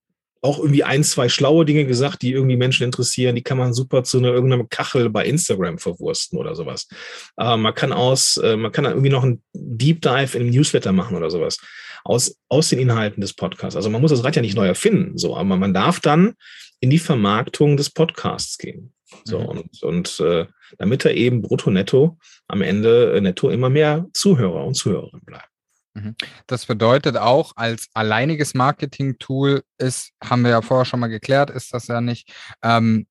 [0.43, 4.03] auch irgendwie ein, zwei schlaue Dinge gesagt, die irgendwie Menschen interessieren, die kann man super
[4.03, 6.87] zu einer irgendeiner Kachel bei Instagram verwursten oder sowas.
[7.35, 10.55] Aber man kann aus, äh, man kann da irgendwie noch einen Deep Dive in einem
[10.55, 11.59] Newsletter machen oder sowas
[12.03, 13.75] aus, aus den Inhalten des Podcasts.
[13.75, 16.33] Also man muss das Rad ja nicht neu erfinden, so, aber man darf dann
[16.79, 18.93] in die Vermarktung des Podcasts gehen.
[19.25, 19.45] So, mhm.
[19.45, 20.45] und, und äh,
[20.77, 25.45] damit er eben brutto netto am Ende äh, netto immer mehr Zuhörer und Zuhörerinnen bleiben.
[25.93, 26.15] Mhm.
[26.47, 31.73] Das bedeutet auch, als alleiniges Marketing-Tool ist, haben wir ja vorher schon mal geklärt, ist
[31.73, 32.31] das ja nicht,
[32.63, 33.07] ähm,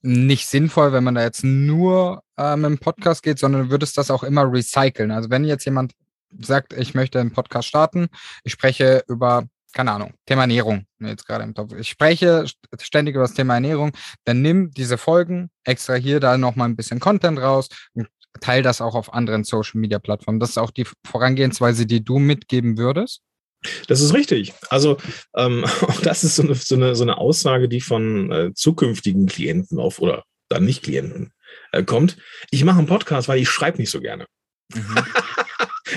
[0.00, 4.10] nicht sinnvoll, wenn man da jetzt nur ähm, im Podcast geht, sondern würde es das
[4.10, 5.10] auch immer recyceln.
[5.10, 5.92] Also wenn jetzt jemand
[6.40, 8.08] sagt, ich möchte einen Podcast starten,
[8.44, 11.74] ich spreche über, keine Ahnung, Thema Ernährung, jetzt gerade im Topf.
[11.78, 12.44] Ich spreche
[12.80, 13.92] ständig über das Thema Ernährung,
[14.24, 18.08] dann nimm diese Folgen, extrahier da nochmal ein bisschen Content raus und
[18.40, 20.40] teile das auch auf anderen Social Media Plattformen.
[20.40, 23.22] Das ist auch die Vorangehensweise, die du mitgeben würdest.
[23.86, 24.52] Das ist richtig.
[24.70, 24.96] Also
[25.36, 25.64] ähm,
[26.02, 30.00] das ist so eine, so, eine, so eine Aussage, die von äh, zukünftigen Klienten auf
[30.00, 31.32] oder dann nicht Klienten
[31.72, 32.16] äh, kommt.
[32.50, 34.26] Ich mache einen Podcast, weil ich schreibe nicht so gerne.
[34.74, 34.96] Mhm.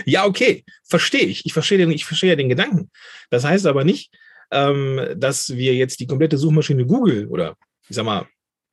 [0.05, 1.45] ja, okay, verstehe ich.
[1.45, 2.89] Ich verstehe den, ich verstehe den Gedanken.
[3.29, 4.13] Das heißt aber nicht,
[4.51, 7.55] ähm, dass wir jetzt die komplette Suchmaschine Google oder
[7.87, 8.27] ich sag mal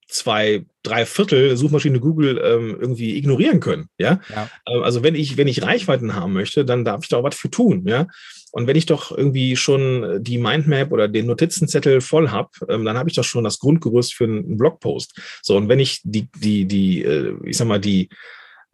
[0.09, 3.89] zwei, drei Viertel Suchmaschine Google ähm, irgendwie ignorieren können.
[3.99, 4.21] Ja?
[4.29, 4.51] ja.
[4.67, 7.35] Ähm, also wenn ich, wenn ich Reichweiten haben möchte, dann darf ich da auch was
[7.35, 7.85] für tun.
[7.87, 8.07] Ja.
[8.53, 12.99] Und wenn ich doch irgendwie schon die Mindmap oder den Notizenzettel voll habe, ähm, dann
[12.99, 15.19] habe ich doch schon das Grundgerüst für einen Blogpost.
[15.43, 18.11] So, und wenn ich die, die, die, äh, ich sag mal, die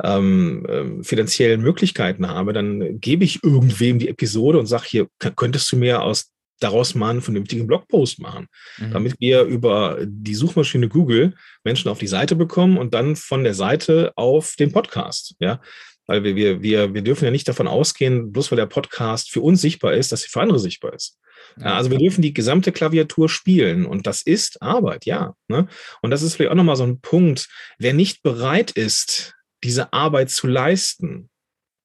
[0.03, 5.71] ähm, äh, finanziellen Möglichkeiten habe, dann gebe ich irgendwem die Episode und sage hier, könntest
[5.73, 6.31] du mir aus
[6.61, 8.91] daraus mal einen vernünftigen Blogpost machen, mhm.
[8.91, 11.35] damit wir über die Suchmaschine Google
[11.65, 15.37] Menschen auf die Seite bekommen und dann von der Seite auf den Podcast.
[15.39, 15.61] Ja,
[16.07, 19.41] weil wir, wir, wir, wir dürfen ja nicht davon ausgehen, bloß weil der Podcast für
[19.41, 21.19] uns sichtbar ist, dass er für andere sichtbar ist.
[21.61, 25.35] Ja, also wir dürfen die gesamte Klaviatur spielen und das ist Arbeit, ja.
[25.49, 25.69] Ne?
[26.03, 27.49] Und das ist vielleicht auch nochmal so ein Punkt.
[27.79, 31.31] Wer nicht bereit ist, diese Arbeit zu leisten,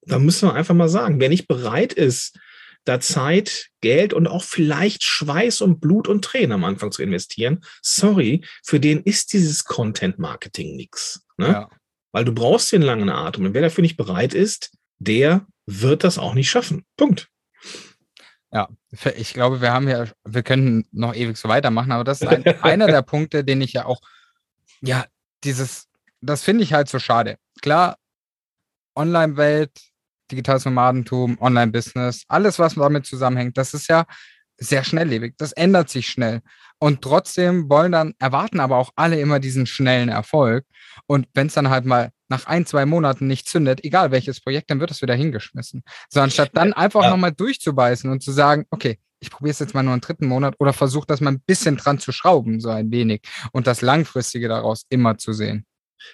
[0.02, 2.38] da müssen wir einfach mal sagen, wer nicht bereit ist,
[2.86, 7.64] da Zeit, Geld und auch vielleicht Schweiß und Blut und Tränen am Anfang zu investieren,
[7.82, 11.26] sorry, für den ist dieses Content Marketing nichts.
[11.38, 11.48] Ne?
[11.48, 11.70] Ja.
[12.12, 13.46] Weil du brauchst den langen Atem.
[13.46, 16.86] Und wer dafür nicht bereit ist, der wird das auch nicht schaffen.
[16.98, 17.30] Punkt.
[18.52, 18.70] Ja,
[19.18, 22.46] ich glaube, wir haben ja, wir können noch ewig so weitermachen, aber das ist ein,
[22.62, 24.02] einer der Punkte, den ich ja auch,
[24.82, 25.06] ja,
[25.44, 25.88] dieses,
[26.24, 27.38] das finde ich halt so schade.
[27.62, 27.98] Klar,
[28.96, 29.72] Online-Welt,
[30.32, 34.06] digitales Nomadentum, Online-Business, alles, was damit zusammenhängt, das ist ja
[34.58, 35.36] sehr schnelllebig.
[35.38, 36.42] Das ändert sich schnell.
[36.80, 40.66] Und trotzdem wollen dann, erwarten aber auch alle immer diesen schnellen Erfolg.
[41.08, 44.70] Und wenn es dann halt mal nach ein, zwei Monaten nicht zündet, egal welches Projekt,
[44.70, 45.84] dann wird es wieder hingeschmissen.
[46.10, 47.10] So anstatt dann einfach ja.
[47.10, 50.56] nochmal durchzubeißen und zu sagen, okay, ich probiere es jetzt mal nur einen dritten Monat
[50.60, 53.22] oder versuche das mal ein bisschen dran zu schrauben, so ein wenig.
[53.54, 55.66] Und das Langfristige daraus immer zu sehen.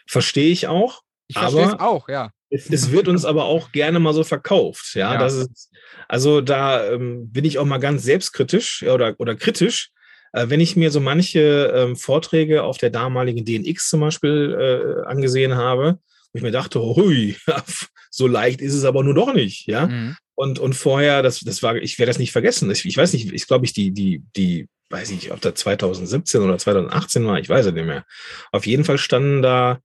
[0.08, 1.02] Verstehe ich auch.
[1.28, 2.32] Ich verstehe es auch, ja.
[2.50, 4.96] Es, es, wird uns aber auch gerne mal so verkauft.
[4.96, 5.20] Ja, ja.
[5.20, 5.70] das ist,
[6.08, 9.92] also da ähm, bin ich auch mal ganz selbstkritisch oder, oder kritisch.
[10.34, 15.08] Äh, wenn ich mir so manche ähm, Vorträge auf der damaligen DNX zum Beispiel äh,
[15.08, 16.00] angesehen habe,
[16.32, 17.36] wo ich mir dachte, hui,
[18.10, 19.68] so leicht ist es aber nur doch nicht.
[19.68, 19.88] Ja.
[19.88, 20.16] Mhm.
[20.36, 22.72] Und, und vorher, das, das war, ich werde das nicht vergessen.
[22.72, 25.54] Ich, ich weiß nicht, ich glaube, ich die, die, die, weiß ich nicht, ob da
[25.54, 28.06] 2017 oder 2018 war, ich weiß es nicht mehr.
[28.52, 29.80] Auf jeden Fall standen da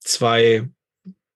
[0.00, 0.68] zwei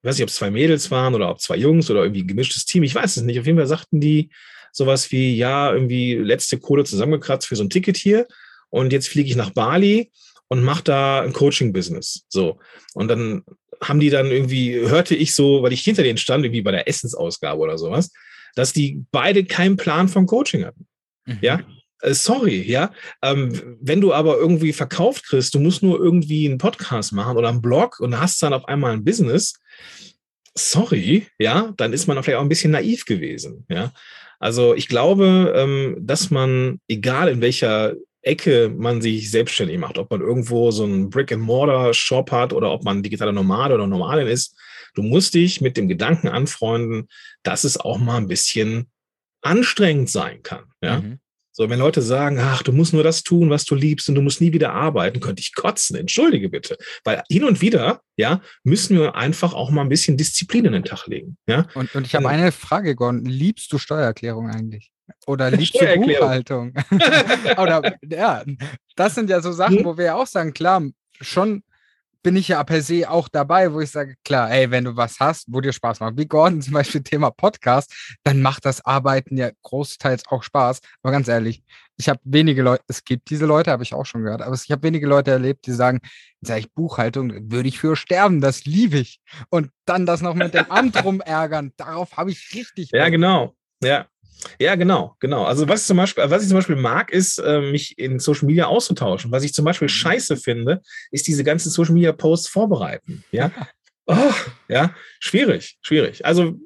[0.02, 2.64] weiß nicht, ob es zwei Mädels waren oder ob zwei Jungs oder irgendwie ein gemischtes
[2.64, 3.38] Team, ich weiß es nicht.
[3.38, 4.30] Auf jeden Fall sagten die
[4.72, 8.26] sowas wie, ja, irgendwie letzte Kohle zusammengekratzt für so ein Ticket hier
[8.70, 10.10] und jetzt fliege ich nach Bali
[10.48, 12.24] und mache da ein Coaching-Business.
[12.28, 12.58] So.
[12.94, 13.44] Und dann
[13.82, 16.88] haben die dann irgendwie, hörte ich so, weil ich hinter denen stand, irgendwie bei der
[16.88, 18.10] Essensausgabe oder sowas,
[18.54, 20.86] dass die beide keinen Plan vom Coaching hatten.
[21.26, 21.38] Mhm.
[21.40, 21.60] Ja.
[22.02, 22.92] Äh, sorry, ja.
[23.22, 27.48] Ähm, wenn du aber irgendwie verkauft kriegst, du musst nur irgendwie einen Podcast machen oder
[27.48, 29.54] einen Blog und hast dann auf einmal ein Business,
[30.54, 33.92] sorry, ja, dann ist man vielleicht auch ein bisschen naiv gewesen, ja.
[34.38, 40.10] Also ich glaube, ähm, dass man, egal in welcher Ecke man sich selbstständig macht, ob
[40.10, 44.56] man irgendwo so einen Brick-and-Mortar-Shop hat oder ob man digitaler Nomade oder Normalin ist,
[44.94, 47.08] du musst dich mit dem Gedanken anfreunden,
[47.42, 48.90] dass es auch mal ein bisschen
[49.42, 51.00] anstrengend sein kann, ja.
[51.00, 51.18] Mhm.
[51.60, 54.22] So, wenn Leute sagen, ach, du musst nur das tun, was du liebst und du
[54.22, 55.94] musst nie wieder arbeiten, könnte ich kotzen.
[55.94, 56.78] Entschuldige bitte.
[57.04, 60.84] Weil hin und wieder, ja, müssen wir einfach auch mal ein bisschen Disziplin in den
[60.84, 61.36] Tag legen.
[61.46, 61.66] Ja?
[61.74, 63.26] Und, und ich habe eine Frage, Gordon.
[63.26, 64.90] Liebst du Steuererklärung eigentlich?
[65.26, 66.72] Oder liebst du Buchhaltung?
[67.58, 68.42] Oder ja,
[68.96, 69.84] das sind ja so Sachen, hm?
[69.84, 70.82] wo wir ja auch sagen, klar,
[71.20, 71.62] schon
[72.22, 75.20] bin ich ja per se auch dabei, wo ich sage, klar, ey, wenn du was
[75.20, 77.92] hast, wo dir Spaß macht, wie Gordon zum Beispiel Thema Podcast,
[78.24, 80.80] dann macht das Arbeiten ja großteils auch Spaß.
[81.02, 81.62] Aber ganz ehrlich,
[81.96, 84.70] ich habe wenige Leute, es gibt diese Leute, habe ich auch schon gehört, aber ich
[84.70, 86.00] habe wenige Leute erlebt, die sagen,
[86.40, 89.20] sage ich Buchhaltung, würde ich für sterben, das liebe ich.
[89.50, 92.90] Und dann das noch mit dem Amt rumärgern, darauf habe ich richtig.
[92.92, 93.54] Ja, genau.
[93.82, 94.06] Ja.
[94.60, 95.44] Ja, genau, genau.
[95.44, 98.46] Also was ich zum Beispiel, was ich zum Beispiel mag, ist, äh, mich in Social
[98.46, 99.30] Media auszutauschen.
[99.32, 103.24] Was ich zum Beispiel scheiße finde, ist diese ganzen Social Media Posts vorbereiten.
[103.32, 103.50] Ja,
[104.06, 104.32] oh,
[104.68, 106.24] ja, schwierig, schwierig.
[106.24, 106.56] Also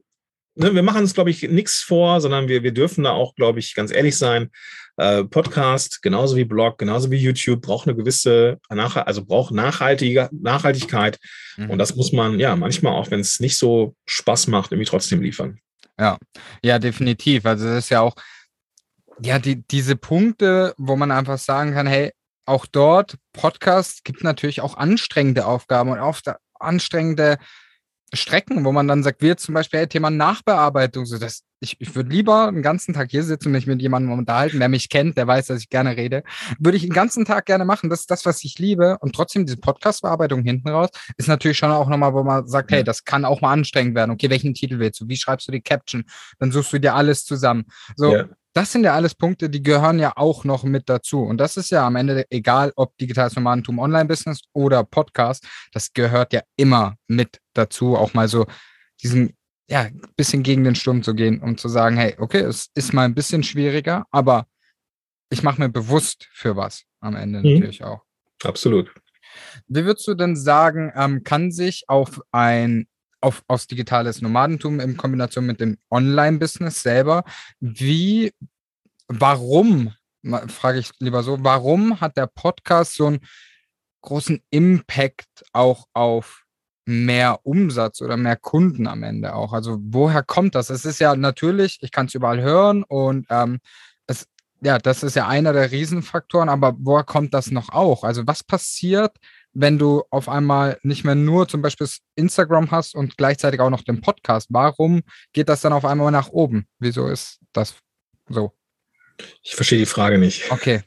[0.54, 3.58] ne, wir machen uns, glaube ich, nichts vor, sondern wir, wir dürfen da auch, glaube
[3.58, 4.50] ich, ganz ehrlich sein.
[4.96, 11.18] Äh, Podcast, genauso wie Blog, genauso wie YouTube, braucht eine gewisse, also braucht nachhaltige Nachhaltigkeit.
[11.56, 11.70] Mhm.
[11.70, 15.20] Und das muss man, ja, manchmal auch, wenn es nicht so Spaß macht, irgendwie trotzdem
[15.20, 15.58] liefern.
[15.98, 16.18] Ja,
[16.62, 17.46] ja, definitiv.
[17.46, 18.14] Also das ist ja auch,
[19.20, 22.12] ja, die, diese Punkte, wo man einfach sagen kann, hey,
[22.46, 27.38] auch dort, Podcast gibt natürlich auch anstrengende Aufgaben und oft anstrengende
[28.16, 31.94] Strecken, wo man dann sagt, wir zum Beispiel, hey, Thema Nachbearbeitung, so das, ich, ich
[31.94, 35.16] würde lieber einen ganzen Tag hier sitzen und mich mit jemandem unterhalten, der mich kennt,
[35.16, 36.22] der weiß, dass ich gerne rede.
[36.58, 37.90] Würde ich den ganzen Tag gerne machen.
[37.90, 38.98] Das ist das, was ich liebe.
[39.00, 42.84] Und trotzdem, diese Podcast-Bearbeitung hinten raus ist natürlich schon auch nochmal, wo man sagt, hey,
[42.84, 44.10] das kann auch mal anstrengend werden.
[44.10, 45.08] Okay, welchen Titel willst du?
[45.08, 46.04] Wie schreibst du die Caption?
[46.38, 47.64] Dann suchst du dir alles zusammen.
[47.96, 48.28] So, ja.
[48.54, 51.22] Das sind ja alles Punkte, die gehören ja auch noch mit dazu.
[51.22, 56.32] Und das ist ja am Ende egal, ob digitales Nomadentum Online-Business oder Podcast, das gehört
[56.32, 58.46] ja immer mit dazu, auch mal so
[59.02, 59.36] diesen,
[59.68, 63.04] ja, bisschen gegen den Sturm zu gehen, um zu sagen, hey, okay, es ist mal
[63.04, 64.46] ein bisschen schwieriger, aber
[65.30, 67.54] ich mache mir bewusst für was am Ende mhm.
[67.54, 68.02] natürlich auch.
[68.44, 68.94] Absolut.
[69.66, 72.86] Wie würdest du denn sagen, ähm, kann sich auf ein
[73.24, 77.24] auf, aufs digitales Nomadentum in Kombination mit dem Online-Business selber.
[77.58, 78.32] Wie,
[79.08, 79.94] warum,
[80.48, 83.20] frage ich lieber so, warum hat der Podcast so einen
[84.02, 86.44] großen Impact auch auf
[86.84, 89.54] mehr Umsatz oder mehr Kunden am Ende auch?
[89.54, 90.68] Also woher kommt das?
[90.68, 93.58] Es ist ja natürlich, ich kann es überall hören und ähm,
[94.06, 94.26] es,
[94.60, 98.04] ja, das ist ja einer der Riesenfaktoren, aber woher kommt das noch auch?
[98.04, 99.16] Also was passiert,
[99.54, 103.82] wenn du auf einmal nicht mehr nur zum Beispiel Instagram hast und gleichzeitig auch noch
[103.82, 104.48] den Podcast?
[104.50, 106.66] Warum geht das dann auf einmal nach oben?
[106.78, 107.76] Wieso ist das
[108.28, 108.52] so?
[109.42, 110.50] Ich verstehe die Frage nicht.
[110.50, 110.82] Okay.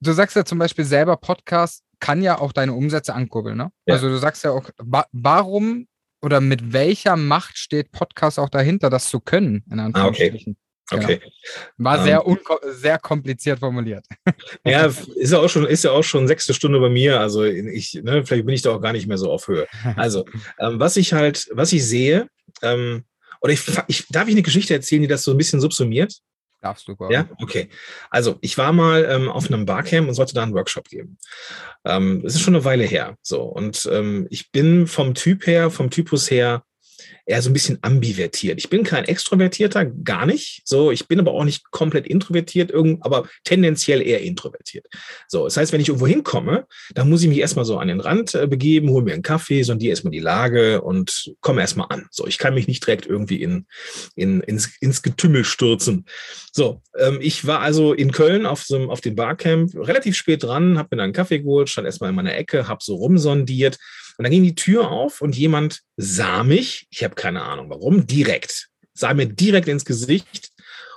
[0.00, 3.70] Du sagst ja zum Beispiel selber, Podcast kann ja auch deine Umsätze ankurbeln, ne?
[3.86, 3.94] Ja.
[3.94, 5.86] Also du sagst ja auch, wa warum
[6.22, 10.56] oder mit welcher Macht steht Podcast auch dahinter, das zu können, in Anführungsstrichen?
[10.90, 11.18] Okay.
[11.18, 11.30] Genau.
[11.78, 14.04] War sehr, um, sehr kompliziert formuliert.
[14.64, 17.20] Ja, ist ja auch schon, ist ja auch schon sechste Stunde bei mir.
[17.20, 19.66] Also ich, ne, vielleicht bin ich da auch gar nicht mehr so auf Höhe.
[19.96, 20.24] Also,
[20.58, 22.28] ähm, was ich halt, was ich sehe,
[22.62, 23.04] ähm,
[23.40, 26.14] oder ich, ich, darf ich eine Geschichte erzählen, die das so ein bisschen subsumiert?
[26.60, 27.14] Darfst du, Gordon.
[27.14, 27.68] Ja, okay.
[28.10, 31.18] Also, ich war mal ähm, auf einem Barcamp und sollte da einen Workshop geben.
[31.84, 33.16] Ähm, das ist schon eine Weile her.
[33.22, 36.64] So, und ähm, ich bin vom Typ her, vom Typus her,
[37.26, 38.58] eher so ein bisschen ambivertiert.
[38.58, 40.62] Ich bin kein Extrovertierter, gar nicht.
[40.64, 44.86] So, ich bin aber auch nicht komplett introvertiert, aber tendenziell eher introvertiert.
[45.28, 48.00] So, das heißt, wenn ich irgendwo hinkomme, dann muss ich mich erstmal so an den
[48.00, 52.06] Rand äh, begeben, hole mir einen Kaffee, sondiere erstmal die Lage und komme erstmal an.
[52.10, 53.66] So, ich kann mich nicht direkt irgendwie in,
[54.16, 56.06] in, ins, ins Getümmel stürzen.
[56.52, 60.78] So, ähm, ich war also in Köln auf, so, auf dem Barcamp relativ spät dran,
[60.78, 63.78] habe mir dann einen Kaffee geholt, stand erstmal in meiner Ecke, habe so rumsondiert
[64.18, 68.06] und dann ging die Tür auf und jemand sah mich, ich habe keine Ahnung warum,
[68.06, 70.50] direkt, sah mir direkt ins Gesicht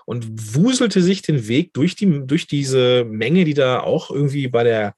[0.05, 4.63] und wuselte sich den Weg durch, die, durch diese Menge, die da auch irgendwie bei
[4.63, 4.95] der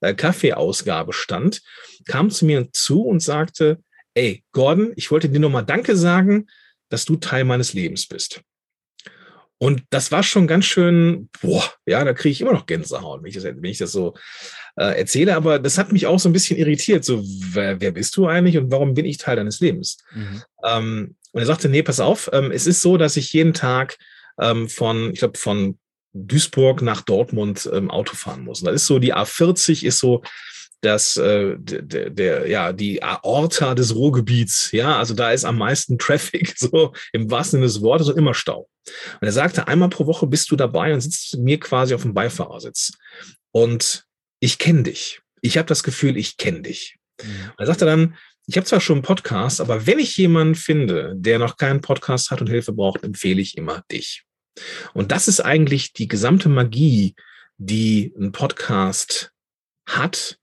[0.00, 1.60] äh, Kaffeeausgabe stand,
[2.06, 3.78] kam zu mir zu und sagte,
[4.14, 6.46] ey, Gordon, ich wollte dir nochmal Danke sagen,
[6.88, 8.40] dass du Teil meines Lebens bist.
[9.58, 13.28] Und das war schon ganz schön, boah, ja, da kriege ich immer noch Gänsehaut, wenn
[13.28, 14.14] ich das, wenn ich das so
[14.76, 15.34] äh, erzähle.
[15.34, 17.04] Aber das hat mich auch so ein bisschen irritiert.
[17.04, 19.98] So, wer, wer bist du eigentlich und warum bin ich Teil deines Lebens?
[20.14, 20.42] Mhm.
[20.64, 23.96] Ähm, und er sagte, nee, pass auf, ähm, es ist so, dass ich jeden Tag
[24.38, 25.78] ähm, von, ich glaube, von
[26.12, 28.60] Duisburg nach Dortmund ähm, Auto fahren muss.
[28.60, 30.22] Und das ist so, die A40 ist so
[30.82, 35.98] das, äh, der, der, ja, die Aorta des Ruhrgebiets, ja, also da ist am meisten
[35.98, 38.68] Traffic, so im wahrsten Sinne des Wortes und immer Stau.
[39.20, 42.14] Und er sagte, einmal pro Woche bist du dabei und sitzt mir quasi auf dem
[42.14, 42.92] Beifahrersitz.
[43.50, 44.04] Und
[44.38, 45.20] ich kenne dich.
[45.40, 46.96] Ich habe das Gefühl, ich kenne dich.
[47.22, 47.50] Mhm.
[47.50, 51.14] Und er sagte dann, ich habe zwar schon einen Podcast, aber wenn ich jemanden finde,
[51.16, 54.22] der noch keinen Podcast hat und Hilfe braucht, empfehle ich immer dich.
[54.94, 57.16] Und das ist eigentlich die gesamte Magie,
[57.58, 59.32] die ein Podcast
[59.86, 60.38] hat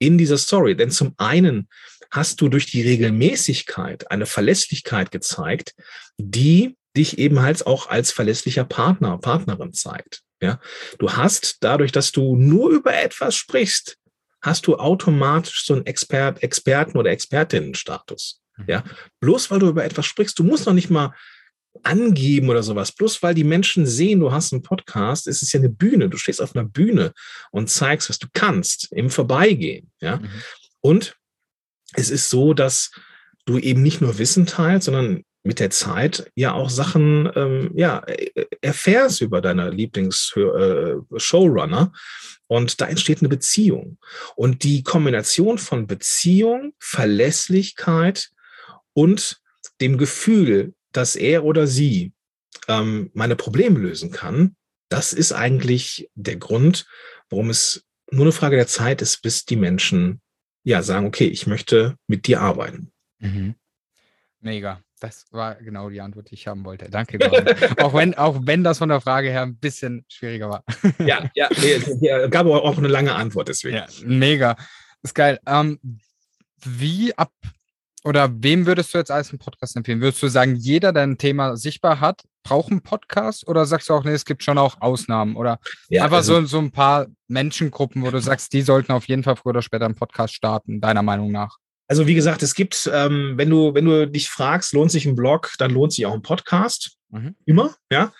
[0.00, 0.76] in dieser Story.
[0.76, 1.68] Denn zum einen
[2.10, 5.74] hast du durch die Regelmäßigkeit eine Verlässlichkeit gezeigt,
[6.18, 10.22] die dich eben halt auch als verlässlicher Partner, Partnerin zeigt.
[10.42, 10.58] Ja,
[10.98, 13.98] du hast dadurch, dass du nur über etwas sprichst,
[14.40, 18.40] hast du automatisch so einen Expert, Experten oder Expertinnenstatus.
[18.56, 18.64] Mhm.
[18.66, 18.84] Ja,
[19.20, 21.14] bloß weil du über etwas sprichst, du musst noch nicht mal
[21.82, 22.92] angeben oder sowas.
[22.92, 26.08] Bloß weil die Menschen sehen, du hast einen Podcast, ist es ja eine Bühne.
[26.08, 27.12] Du stehst auf einer Bühne
[27.50, 29.90] und zeigst, was du kannst im Vorbeigehen.
[30.00, 30.28] Ja, mhm.
[30.80, 31.16] und
[31.94, 32.90] es ist so, dass
[33.46, 38.04] du eben nicht nur Wissen teilst, sondern mit der Zeit ja auch Sachen, ähm, ja,
[38.60, 41.92] erfährst über deine Lieblings-Showrunner.
[41.92, 41.96] Äh,
[42.46, 43.98] und da entsteht eine Beziehung.
[44.36, 48.30] Und die Kombination von Beziehung, Verlässlichkeit
[48.92, 49.40] und
[49.80, 52.12] dem Gefühl, dass er oder sie
[52.68, 54.56] ähm, meine Probleme lösen kann,
[54.88, 56.86] das ist eigentlich der Grund,
[57.28, 60.20] warum es nur eine Frage der Zeit ist, bis die Menschen
[60.64, 62.92] ja sagen, okay, ich möchte mit dir arbeiten.
[63.18, 63.54] Mhm.
[64.40, 64.80] Mega.
[65.00, 66.90] Das war genau die Antwort, die ich haben wollte.
[66.90, 67.18] Danke,
[67.82, 70.64] auch, wenn, auch wenn das von der Frage her ein bisschen schwieriger war.
[70.98, 71.48] ja, ja,
[72.00, 73.76] ja, gab auch eine lange Antwort deswegen.
[73.76, 74.56] Ja, mega.
[75.02, 75.40] ist geil.
[75.46, 75.78] Ähm,
[76.62, 77.32] wie ab
[78.04, 80.00] oder wem würdest du jetzt als einen Podcast empfehlen?
[80.00, 83.46] Würdest du sagen, jeder, der ein Thema sichtbar hat, braucht einen Podcast?
[83.46, 85.36] Oder sagst du auch, nee, es gibt schon auch Ausnahmen?
[85.36, 89.06] Oder ja, einfach also, so, so ein paar Menschengruppen, wo du sagst, die sollten auf
[89.06, 91.58] jeden Fall früher oder später einen Podcast starten, deiner Meinung nach?
[91.88, 95.16] Also wie gesagt, es gibt, ähm, wenn du, wenn du dich fragst, lohnt sich ein
[95.16, 96.92] Blog, dann lohnt sich auch ein Podcast.
[97.08, 97.34] Mhm.
[97.44, 98.12] Immer, ja.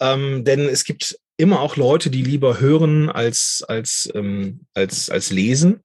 [0.00, 5.30] Ähm, denn es gibt immer auch Leute, die lieber hören als, als, ähm, als, als
[5.30, 5.82] lesen.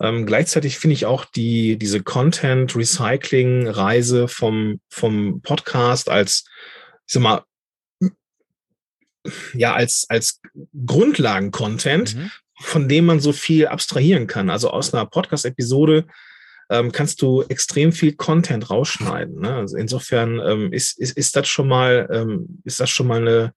[0.00, 6.44] Ähm, gleichzeitig finde ich auch die, diese Content-Recycling-Reise vom, vom Podcast als,
[7.06, 7.44] ich sag mal,
[9.54, 10.40] ja, als, als
[10.86, 12.30] Grundlagen-Content, mhm.
[12.60, 14.50] von dem man so viel abstrahieren kann.
[14.50, 16.06] Also aus einer Podcast-Episode
[16.70, 19.40] ähm, kannst du extrem viel Content rausschneiden.
[19.40, 19.54] Ne?
[19.54, 23.54] Also insofern ähm, ist, ist, ist das schon mal, ähm, ist das schon mal eine,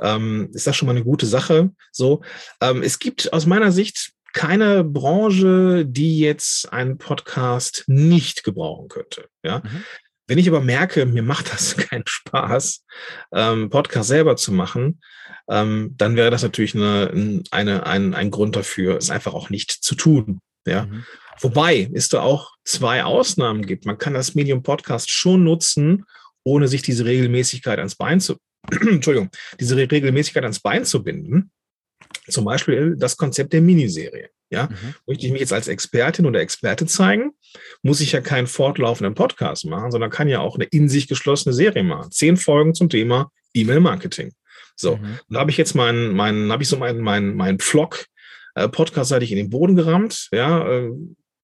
[0.00, 1.70] ähm, ist das schon mal eine gute Sache.
[1.92, 2.22] So,
[2.60, 9.28] ähm, es gibt aus meiner Sicht keine Branche, die jetzt einen Podcast nicht gebrauchen könnte.
[9.42, 9.60] Ja.
[9.60, 9.84] Mhm.
[10.28, 12.84] Wenn ich aber merke, mir macht das keinen Spaß,
[13.32, 15.00] ähm, Podcast selber zu machen,
[15.48, 19.70] ähm, dann wäre das natürlich eine, eine, ein, ein Grund dafür, es einfach auch nicht
[19.70, 20.40] zu tun.
[20.66, 20.86] Ja.
[20.86, 21.04] Mhm.
[21.40, 23.86] Wobei es da auch zwei Ausnahmen gibt.
[23.86, 26.04] Man kann das Medium Podcast schon nutzen,
[26.44, 28.36] ohne sich diese Regelmäßigkeit ans Bein zu,
[28.70, 29.30] Entschuldigung,
[29.60, 31.50] diese Regelmäßigkeit ans Bein zu binden.
[32.28, 34.30] Zum Beispiel das Konzept der Miniserie.
[34.48, 34.94] Ja, mhm.
[35.08, 37.32] möchte ich mich jetzt als Expertin oder Experte zeigen,
[37.82, 41.52] muss ich ja keinen fortlaufenden Podcast machen, sondern kann ja auch eine in sich geschlossene
[41.52, 42.12] Serie machen.
[42.12, 44.32] Zehn Folgen zum Thema E-Mail-Marketing.
[44.76, 45.18] So, mhm.
[45.30, 48.06] da habe ich jetzt meinen, meinen, habe ich so meinen, meinen, meinen Vlog,
[48.54, 50.90] äh, Podcast seitig in den Boden gerammt, ja, äh,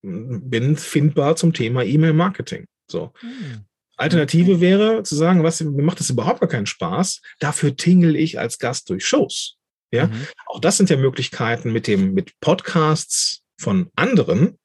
[0.03, 2.65] bin findbar zum Thema E-Mail-Marketing.
[2.87, 3.13] So.
[3.19, 3.65] Hm.
[3.95, 7.21] Alternative wäre zu sagen, was, mir macht das überhaupt gar keinen Spaß.
[7.39, 9.57] Dafür tingle ich als Gast durch Shows.
[9.91, 10.27] Ja, mhm.
[10.47, 14.57] auch das sind ja Möglichkeiten mit dem, mit Podcasts von anderen,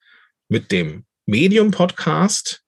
[0.48, 2.62] mit dem Medium-Podcast,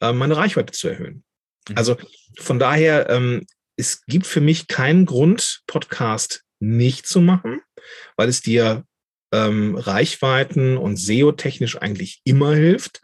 [0.00, 1.24] äh, meine Reichweite zu erhöhen.
[1.68, 1.76] Mhm.
[1.76, 1.96] Also
[2.38, 3.44] von daher, ähm,
[3.76, 7.60] es gibt für mich keinen Grund, Podcast nicht zu machen,
[8.16, 8.84] weil es dir
[9.34, 13.00] ähm, Reichweiten und SEO-technisch eigentlich immer hilft.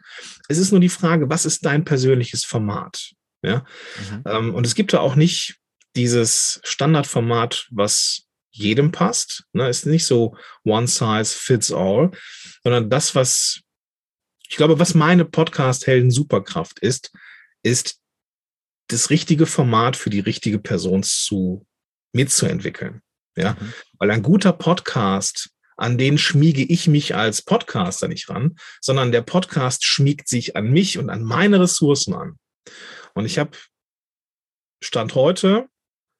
[0.47, 3.11] Es ist nur die Frage, was ist dein persönliches Format?
[3.43, 3.65] Ja?
[4.09, 4.23] Mhm.
[4.25, 5.57] Ähm, und es gibt da auch nicht
[5.95, 9.43] dieses Standardformat, was jedem passt.
[9.51, 9.67] Ne?
[9.67, 12.11] Ist nicht so one size fits all,
[12.63, 13.61] sondern das, was
[14.47, 17.11] ich glaube, was meine Podcast-Helden Superkraft ist,
[17.63, 17.99] ist
[18.87, 21.65] das richtige Format für die richtige Person zu
[22.13, 23.01] mitzuentwickeln.
[23.37, 23.73] Ja, mhm.
[23.97, 25.51] weil ein guter Podcast
[25.81, 30.69] an den schmiege ich mich als Podcaster nicht ran, sondern der Podcast schmiegt sich an
[30.71, 32.37] mich und an meine Ressourcen an.
[33.15, 33.57] Und ich habe
[34.79, 35.65] Stand heute,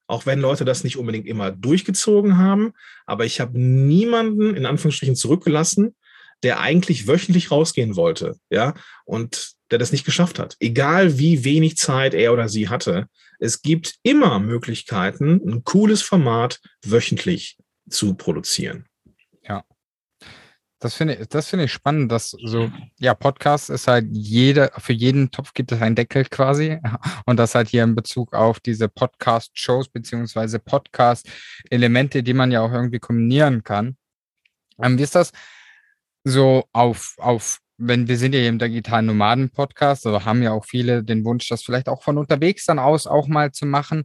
[0.08, 2.72] auch wenn Leute das nicht unbedingt immer durchgezogen haben,
[3.06, 5.94] aber ich habe niemanden in Anführungsstrichen zurückgelassen,
[6.42, 10.56] der eigentlich wöchentlich rausgehen wollte, ja, und der das nicht geschafft hat.
[10.58, 13.06] Egal wie wenig Zeit er oder sie hatte,
[13.38, 17.58] es gibt immer Möglichkeiten, ein cooles Format wöchentlich
[17.88, 18.88] zu produzieren.
[20.82, 22.68] Das finde ich, das finde ich spannend, dass so,
[22.98, 26.80] ja, Podcast ist halt jeder, für jeden Topf gibt es einen Deckel quasi.
[27.24, 32.72] Und das halt hier in Bezug auf diese Podcast-Shows beziehungsweise Podcast-Elemente, die man ja auch
[32.72, 33.96] irgendwie kombinieren kann.
[34.82, 35.30] Ähm, wie ist das
[36.24, 40.64] so auf, auf, wenn wir sind ja hier im digitalen Nomaden-Podcast, also haben ja auch
[40.64, 44.02] viele den Wunsch, das vielleicht auch von unterwegs dann aus auch mal zu machen.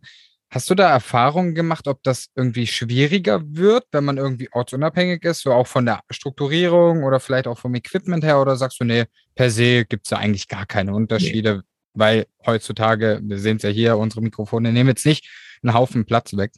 [0.50, 5.41] Hast du da Erfahrungen gemacht, ob das irgendwie schwieriger wird, wenn man irgendwie ortsunabhängig ist,
[5.41, 8.39] so auch von der Strukturierung oder vielleicht auch vom Equipment her?
[8.39, 11.62] Oder sagst du, nee, per se gibt es ja eigentlich gar keine Unterschiede, nee.
[11.93, 15.28] weil heutzutage, wir sehen es ja hier, unsere Mikrofone nehmen jetzt nicht
[15.64, 16.52] einen Haufen Platz weg.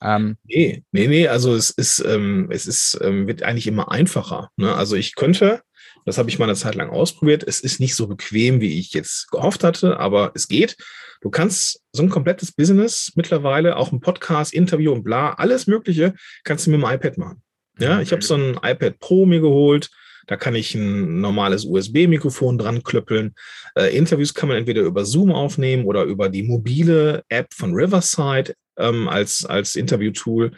[0.00, 4.50] Ähm, nee, nee, nee, also es ist, ähm, es ist, ähm, wird eigentlich immer einfacher.
[4.56, 4.72] Ne?
[4.74, 5.62] Also ich könnte,
[6.04, 8.92] das habe ich mal eine Zeit lang ausprobiert, es ist nicht so bequem, wie ich
[8.92, 10.76] jetzt gehofft hatte, aber es geht.
[11.20, 16.14] Du kannst so ein komplettes Business mittlerweile, auch ein Podcast, Interview und bla, alles Mögliche,
[16.42, 17.42] kannst du mit dem iPad machen.
[17.78, 19.90] Ja, ich habe so ein iPad Pro mir geholt,
[20.26, 23.34] Da kann ich ein normales USB-Mikrofon dran klöppeln.
[23.74, 28.54] Äh, Interviews kann man entweder über Zoom aufnehmen oder über die mobile App von Riverside
[28.76, 30.52] ähm, als, als Interview-Tool.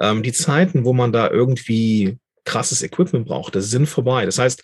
[0.00, 4.24] Ähm, die Zeiten, wo man da irgendwie krasses Equipment braucht, das sind vorbei.
[4.24, 4.62] Das heißt,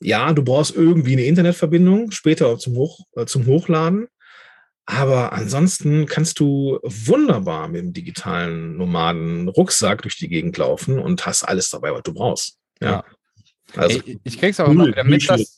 [0.00, 4.06] ja, du brauchst irgendwie eine Internetverbindung, später zum, Hoch, äh, zum Hochladen.
[4.86, 11.26] Aber ansonsten kannst du wunderbar mit dem digitalen Nomaden Rucksack durch die Gegend laufen und
[11.26, 12.58] hast alles dabei, was du brauchst.
[12.80, 12.90] Ja.
[12.90, 13.04] ja.
[13.74, 15.56] Also, ich, ich krieg's auch immer wieder mit, dass,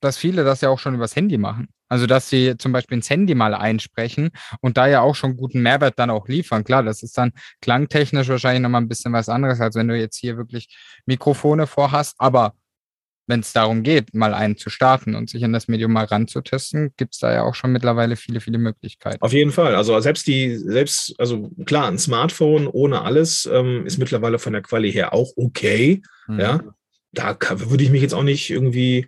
[0.00, 1.68] dass viele das ja auch schon übers Handy machen.
[1.88, 4.30] Also, dass sie zum Beispiel ins Handy mal einsprechen
[4.60, 6.64] und da ja auch schon guten Mehrwert dann auch liefern.
[6.64, 10.16] Klar, das ist dann klangtechnisch wahrscheinlich nochmal ein bisschen was anderes, als wenn du jetzt
[10.16, 10.76] hier wirklich
[11.06, 12.14] Mikrofone vorhast.
[12.18, 12.54] Aber
[13.28, 16.94] wenn es darum geht, mal einen zu starten und sich in das Medium mal ranzutesten,
[16.96, 19.20] gibt es da ja auch schon mittlerweile viele, viele Möglichkeiten.
[19.20, 19.74] Auf jeden Fall.
[19.74, 24.62] Also selbst die, selbst, also klar, ein Smartphone ohne alles ähm, ist mittlerweile von der
[24.62, 26.02] Quali her auch okay.
[26.26, 26.40] Mhm.
[26.40, 26.60] Ja,
[27.12, 29.06] da kann, würde ich mich jetzt auch nicht irgendwie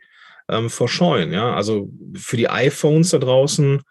[0.51, 1.33] ähm, verscheuen.
[1.33, 3.83] Ja, also für die iPhones da draußen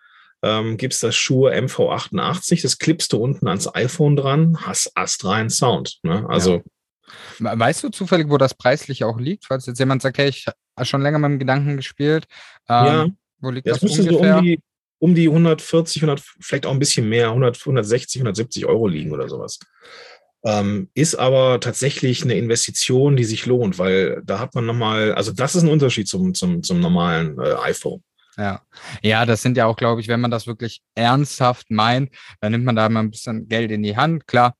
[0.42, 5.50] ähm, gibt es das Schuhe MV88, das klippst du unten ans iPhone dran, hast astreinen
[5.50, 6.00] Sound.
[6.04, 6.26] Ne?
[6.30, 6.62] Also ja.
[7.40, 9.46] Weißt du zufällig, wo das preislich auch liegt?
[9.46, 12.26] Falls jetzt jemand sagt, hey, ich habe schon länger mit dem Gedanken gespielt.
[12.68, 13.08] Ähm, ja,
[13.40, 14.34] wo liegt das, das ungefähr?
[14.34, 14.62] So um, die,
[15.00, 19.28] um die 140, 100, vielleicht auch ein bisschen mehr, 100, 160, 170 Euro liegen oder
[19.28, 19.60] sowas.
[20.46, 25.34] Ähm, ist aber tatsächlich eine Investition, die sich lohnt, weil da hat man nochmal, also
[25.34, 28.02] das ist ein Unterschied zum, zum, zum normalen äh, iPhone.
[28.38, 28.62] Ja.
[29.02, 32.64] ja, das sind ja auch, glaube ich, wenn man das wirklich ernsthaft meint, dann nimmt
[32.64, 34.28] man da mal ein bisschen Geld in die Hand.
[34.28, 34.56] Klar,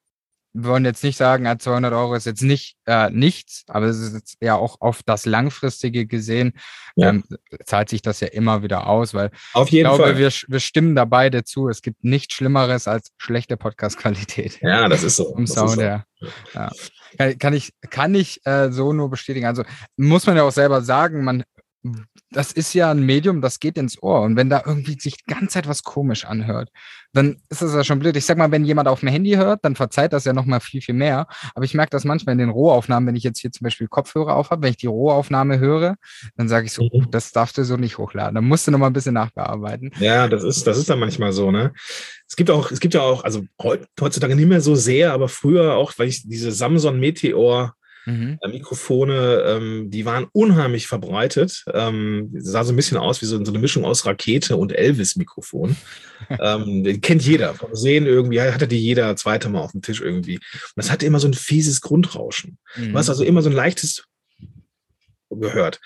[0.54, 4.14] wir wollen jetzt nicht sagen, 200 Euro ist jetzt nicht äh, nichts, aber es ist
[4.14, 6.54] jetzt ja auch auf das Langfristige gesehen,
[6.96, 7.10] ja.
[7.10, 7.24] ähm,
[7.66, 10.18] zahlt sich das ja immer wieder aus, weil auf jeden ich glaube, Fall.
[10.18, 11.70] Wir, wir stimmen da beide zu.
[11.70, 14.60] Es gibt nichts Schlimmeres als schlechte Podcast-Qualität.
[14.62, 15.36] Ja, das ist so.
[15.38, 15.82] Im Sound, so.
[15.82, 16.04] ja.
[16.54, 16.72] ja.
[17.18, 19.46] Kann, kann ich, kann ich äh, so nur bestätigen.
[19.46, 19.64] Also
[19.98, 21.44] muss man ja auch selber sagen, man
[22.32, 24.22] das ist ja ein Medium, das geht ins Ohr.
[24.22, 26.70] Und wenn da irgendwie sich die ganze Zeit was komisch anhört,
[27.14, 28.16] dann ist das ja schon blöd.
[28.18, 30.82] Ich sag mal, wenn jemand auf dem Handy hört, dann verzeiht das ja nochmal viel,
[30.82, 31.28] viel mehr.
[31.56, 34.36] Aber ich merke das manchmal in den Rohaufnahmen, wenn ich jetzt hier zum Beispiel Kopfhörer
[34.36, 35.96] auf habe, wenn ich die Rohaufnahme höre,
[36.36, 37.10] dann sage ich so, mhm.
[37.12, 38.36] das darfst du so nicht hochladen.
[38.36, 39.92] Dann musst du nochmal ein bisschen nachbearbeiten.
[40.00, 41.74] Ja, das ist, das ist dann manchmal so, ne?
[42.28, 45.76] Es gibt auch, es gibt ja auch, also heutzutage nicht mehr so sehr, aber früher
[45.76, 47.74] auch, weil ich diese Samsung Meteor
[48.06, 48.38] Mhm.
[48.42, 51.64] Äh, Mikrofone, ähm, die waren unheimlich verbreitet.
[51.74, 55.76] Ähm, sah so ein bisschen aus wie so, so eine Mischung aus Rakete und Elvis-Mikrofon.
[56.30, 57.54] ähm, den kennt jeder.
[57.54, 60.36] Vom Sehen irgendwie hatte die jeder zweite Mal auf dem Tisch irgendwie.
[60.38, 62.58] Und das hatte immer so ein fieses Grundrauschen.
[62.76, 62.92] Mhm.
[62.92, 64.04] Du hast also immer so ein leichtes
[65.30, 65.80] gehört.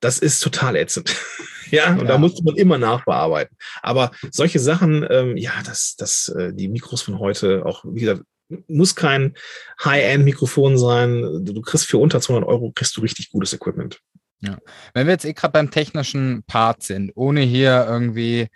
[0.00, 1.14] Das ist total ätzend.
[1.70, 2.04] ja, und ja.
[2.04, 3.56] da musste man immer nachbearbeiten.
[3.82, 8.22] Aber solche Sachen, ähm, ja, das, das, äh, die Mikros von heute, auch wie gesagt,
[8.66, 9.34] muss kein
[9.84, 11.44] High-End-Mikrofon sein.
[11.44, 14.00] Du kriegst für unter 200 Euro kriegst du richtig gutes Equipment.
[14.40, 14.58] Ja.
[14.94, 18.48] Wenn wir jetzt eh gerade beim technischen Part sind, ohne hier irgendwie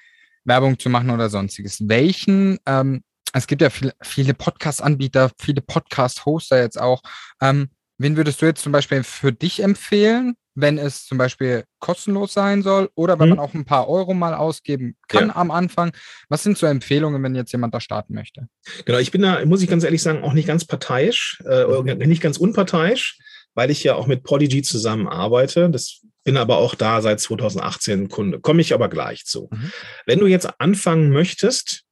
[0.45, 6.61] Werbung zu machen oder sonstiges, welchen, ähm, es gibt ja viel, viele Podcast-Anbieter, viele Podcast-Hoster
[6.61, 7.03] jetzt auch,
[7.41, 7.71] ähm,
[8.03, 12.63] wen würdest du jetzt zum Beispiel für dich empfehlen, wenn es zum Beispiel kostenlos sein
[12.63, 13.37] soll oder wenn mhm.
[13.37, 15.37] man auch ein paar Euro mal ausgeben kann ja.
[15.37, 15.93] am Anfang.
[16.29, 18.49] Was sind so Empfehlungen, wenn jetzt jemand da starten möchte?
[18.85, 22.23] Genau, ich bin da, muss ich ganz ehrlich sagen, auch nicht ganz parteiisch, äh, nicht
[22.23, 23.19] ganz unparteiisch,
[23.55, 25.71] weil ich ja auch mit Polyg zusammen arbeite.
[25.71, 28.41] Das bin aber auch da seit 2018 Kunde.
[28.41, 29.49] Komme ich aber gleich zu.
[29.51, 29.73] Mhm.
[30.07, 31.85] Wenn du jetzt anfangen möchtest,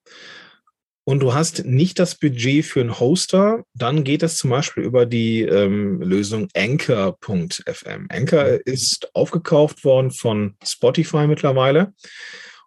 [1.05, 5.07] und du hast nicht das Budget für einen Hoster, dann geht es zum Beispiel über
[5.07, 8.07] die ähm, Lösung Anchor.fm.
[8.11, 11.95] Anchor ist aufgekauft worden von Spotify mittlerweile.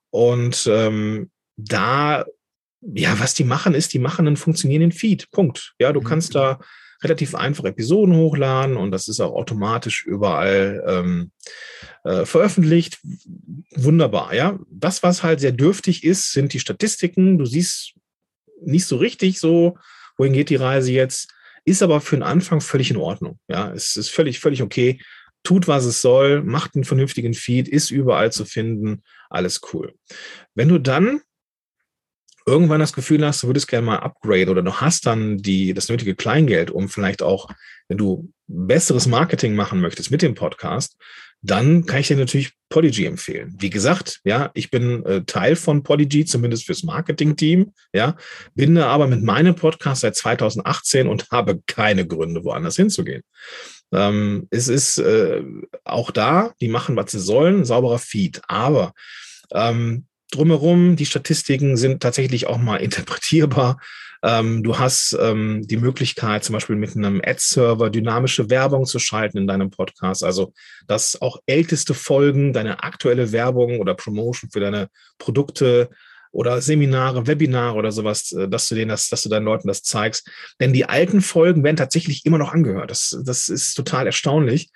[0.09, 2.25] Und ähm, da,
[2.81, 5.29] ja, was die machen, ist, die machen einen funktionierenden Feed.
[5.31, 5.73] Punkt.
[5.79, 6.05] Ja, du mhm.
[6.05, 6.59] kannst da
[7.03, 11.31] relativ einfach Episoden hochladen und das ist auch automatisch überall ähm,
[12.03, 12.99] äh, veröffentlicht.
[13.75, 14.57] Wunderbar, ja.
[14.71, 17.37] Das, was halt sehr dürftig ist, sind die Statistiken.
[17.37, 17.93] Du siehst
[18.65, 19.77] nicht so richtig so,
[20.17, 21.33] wohin geht die Reise jetzt,
[21.65, 23.39] ist aber für den Anfang völlig in Ordnung.
[23.47, 24.99] Ja, es ist völlig, völlig okay.
[25.43, 29.93] Tut, was es soll, macht einen vernünftigen Feed, ist überall zu finden, alles cool.
[30.55, 31.21] Wenn du dann
[32.45, 35.89] irgendwann das Gefühl hast, du würdest gerne mal upgrade oder du hast dann die, das
[35.89, 37.49] nötige Kleingeld, um vielleicht auch,
[37.87, 40.97] wenn du besseres Marketing machen möchtest mit dem Podcast,
[41.43, 43.53] dann kann ich dir natürlich Polygy empfehlen.
[43.59, 48.15] Wie gesagt, ja, ich bin äh, Teil von Polygy, zumindest fürs Marketing-Team, ja,
[48.55, 53.23] bin da aber mit meinem Podcast seit 2018 und habe keine Gründe, woanders hinzugehen.
[53.91, 55.43] Ähm, es ist äh,
[55.83, 58.41] auch da, die machen, was sie sollen, sauberer Feed.
[58.47, 58.93] Aber
[59.51, 63.79] ähm, drumherum, die Statistiken sind tatsächlich auch mal interpretierbar.
[64.23, 69.37] Ähm, du hast ähm, die Möglichkeit, zum Beispiel mit einem Ad-Server dynamische Werbung zu schalten
[69.37, 70.23] in deinem Podcast.
[70.23, 70.53] Also,
[70.87, 75.89] dass auch älteste Folgen, deine aktuelle Werbung oder Promotion für deine Produkte
[76.31, 79.83] oder Seminare, Webinare oder sowas, äh, dass du denen das, dass du deinen Leuten das
[79.83, 80.29] zeigst.
[80.59, 82.91] Denn die alten Folgen werden tatsächlich immer noch angehört.
[82.91, 84.69] Das, das ist total erstaunlich.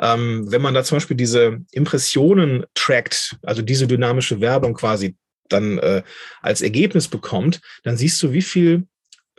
[0.00, 5.16] Ähm, wenn man da zum Beispiel diese Impressionen trackt, also diese dynamische Werbung quasi
[5.48, 6.02] dann äh,
[6.40, 8.86] als Ergebnis bekommt, dann siehst du, wie viel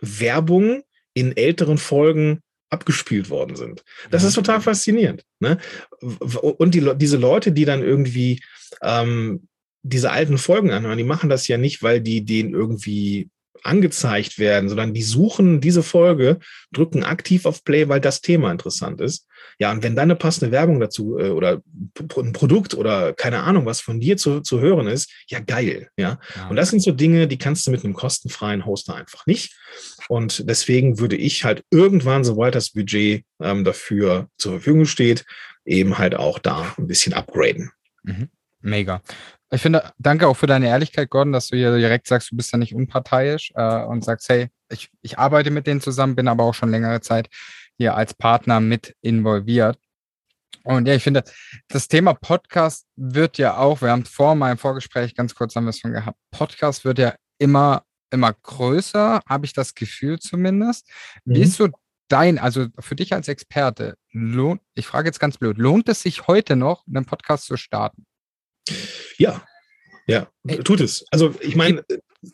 [0.01, 0.84] Werbung
[1.14, 3.84] in älteren Folgen abgespielt worden sind.
[4.12, 5.24] Das ist total faszinierend.
[5.39, 5.57] Ne?
[5.99, 8.41] Und die, diese Leute, die dann irgendwie
[8.82, 9.47] ähm,
[9.82, 13.30] diese alten Folgen anhören, die machen das ja nicht, weil die denen irgendwie
[13.64, 16.39] angezeigt werden, sondern die suchen diese Folge,
[16.72, 19.28] drücken aktiv auf Play, weil das Thema interessant ist.
[19.57, 21.62] Ja, und wenn dann eine passende Werbung dazu äh, oder
[22.18, 26.20] ein Produkt oder keine Ahnung, was von dir zu, zu hören ist, ja geil, ja?
[26.36, 26.47] ja.
[26.47, 29.53] Und das sind so Dinge, die kannst du mit einem kostenfreien Hoster einfach nicht.
[30.07, 35.26] Und deswegen würde ich halt irgendwann, sobald das Budget ähm, dafür zur Verfügung steht,
[35.66, 37.72] eben halt auch da ein bisschen upgraden.
[38.03, 38.30] Mhm.
[38.62, 39.01] Mega.
[39.52, 42.52] Ich finde, danke auch für deine Ehrlichkeit, Gordon, dass du hier direkt sagst, du bist
[42.52, 46.43] ja nicht unparteiisch äh, und sagst, hey, ich, ich arbeite mit denen zusammen, bin aber
[46.43, 47.30] auch schon längere Zeit
[47.78, 49.80] hier als Partner mit involviert.
[50.64, 51.24] Und ja, ich finde,
[51.68, 55.70] das Thema Podcast wird ja auch, wir haben vor meinem Vorgespräch ganz kurz haben wir
[55.70, 60.88] es schon gehabt, Podcast wird ja immer, immer größer, habe ich das Gefühl zumindest.
[61.26, 61.34] Mhm.
[61.34, 61.70] Wie ist so
[62.10, 66.28] dein, also für dich als Experte, lohnt, ich frage jetzt ganz blöd, lohnt es sich
[66.28, 68.06] heute noch, einen Podcast zu starten?
[69.18, 69.44] Ja,
[70.08, 70.28] ja,
[70.64, 71.06] tut es.
[71.12, 71.84] Also ich meine,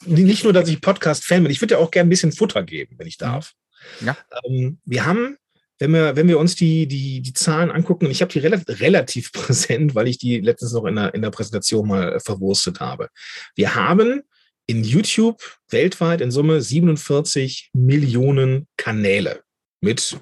[0.06, 2.96] nicht nur, dass ich Podcast-Fan bin, ich würde ja auch gerne ein bisschen Futter geben,
[2.98, 3.54] wenn ich darf.
[4.02, 4.18] Ja.
[4.46, 5.38] Ähm, wir haben,
[5.80, 8.80] wenn wir, wenn wir uns die, die, die Zahlen angucken, und ich habe die relativ,
[8.80, 13.10] relativ präsent, weil ich die letztens noch in der, in der Präsentation mal verwurstet habe.
[13.56, 14.22] Wir haben
[14.68, 19.44] in YouTube weltweit in Summe 47 Millionen Kanäle
[19.82, 20.18] mit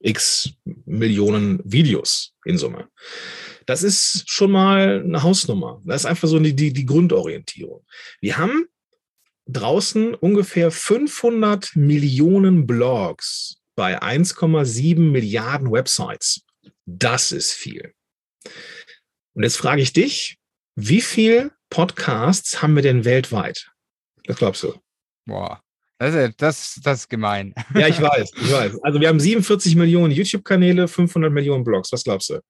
[0.00, 0.50] x
[0.84, 2.88] Millionen Videos in Summe.
[3.66, 5.80] Das ist schon mal eine Hausnummer.
[5.84, 7.84] Das ist einfach so die, die, die Grundorientierung.
[8.20, 8.66] Wir haben
[9.46, 16.42] draußen ungefähr 500 Millionen Blogs bei 1,7 Milliarden Websites.
[16.86, 17.94] Das ist viel.
[19.34, 20.38] Und jetzt frage ich dich,
[20.76, 23.70] wie viele Podcasts haben wir denn weltweit?
[24.26, 24.74] Was glaubst du?
[25.26, 25.62] Boah,
[25.98, 27.54] das ist, das, das ist gemein.
[27.74, 28.82] Ja, ich weiß, ich weiß.
[28.82, 31.92] Also wir haben 47 Millionen YouTube-Kanäle, 500 Millionen Blogs.
[31.92, 32.40] Was glaubst du?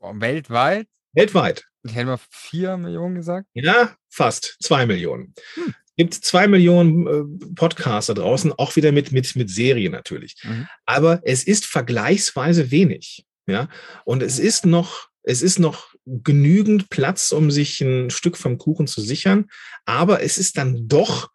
[0.00, 0.86] Weltweit?
[1.12, 1.64] Weltweit.
[1.82, 3.46] Ich hätte mal vier Millionen gesagt.
[3.54, 5.34] Ja, fast zwei Millionen.
[5.54, 5.74] Hm.
[5.96, 10.36] Gibt zwei Millionen äh, Podcaster draußen, auch wieder mit, mit, mit Serien natürlich.
[10.42, 10.66] Mhm.
[10.86, 13.26] Aber es ist vergleichsweise wenig.
[13.46, 13.68] Ja,
[14.04, 18.86] und es ist noch, es ist noch genügend Platz, um sich ein Stück vom Kuchen
[18.86, 19.50] zu sichern.
[19.84, 21.30] Aber es ist dann doch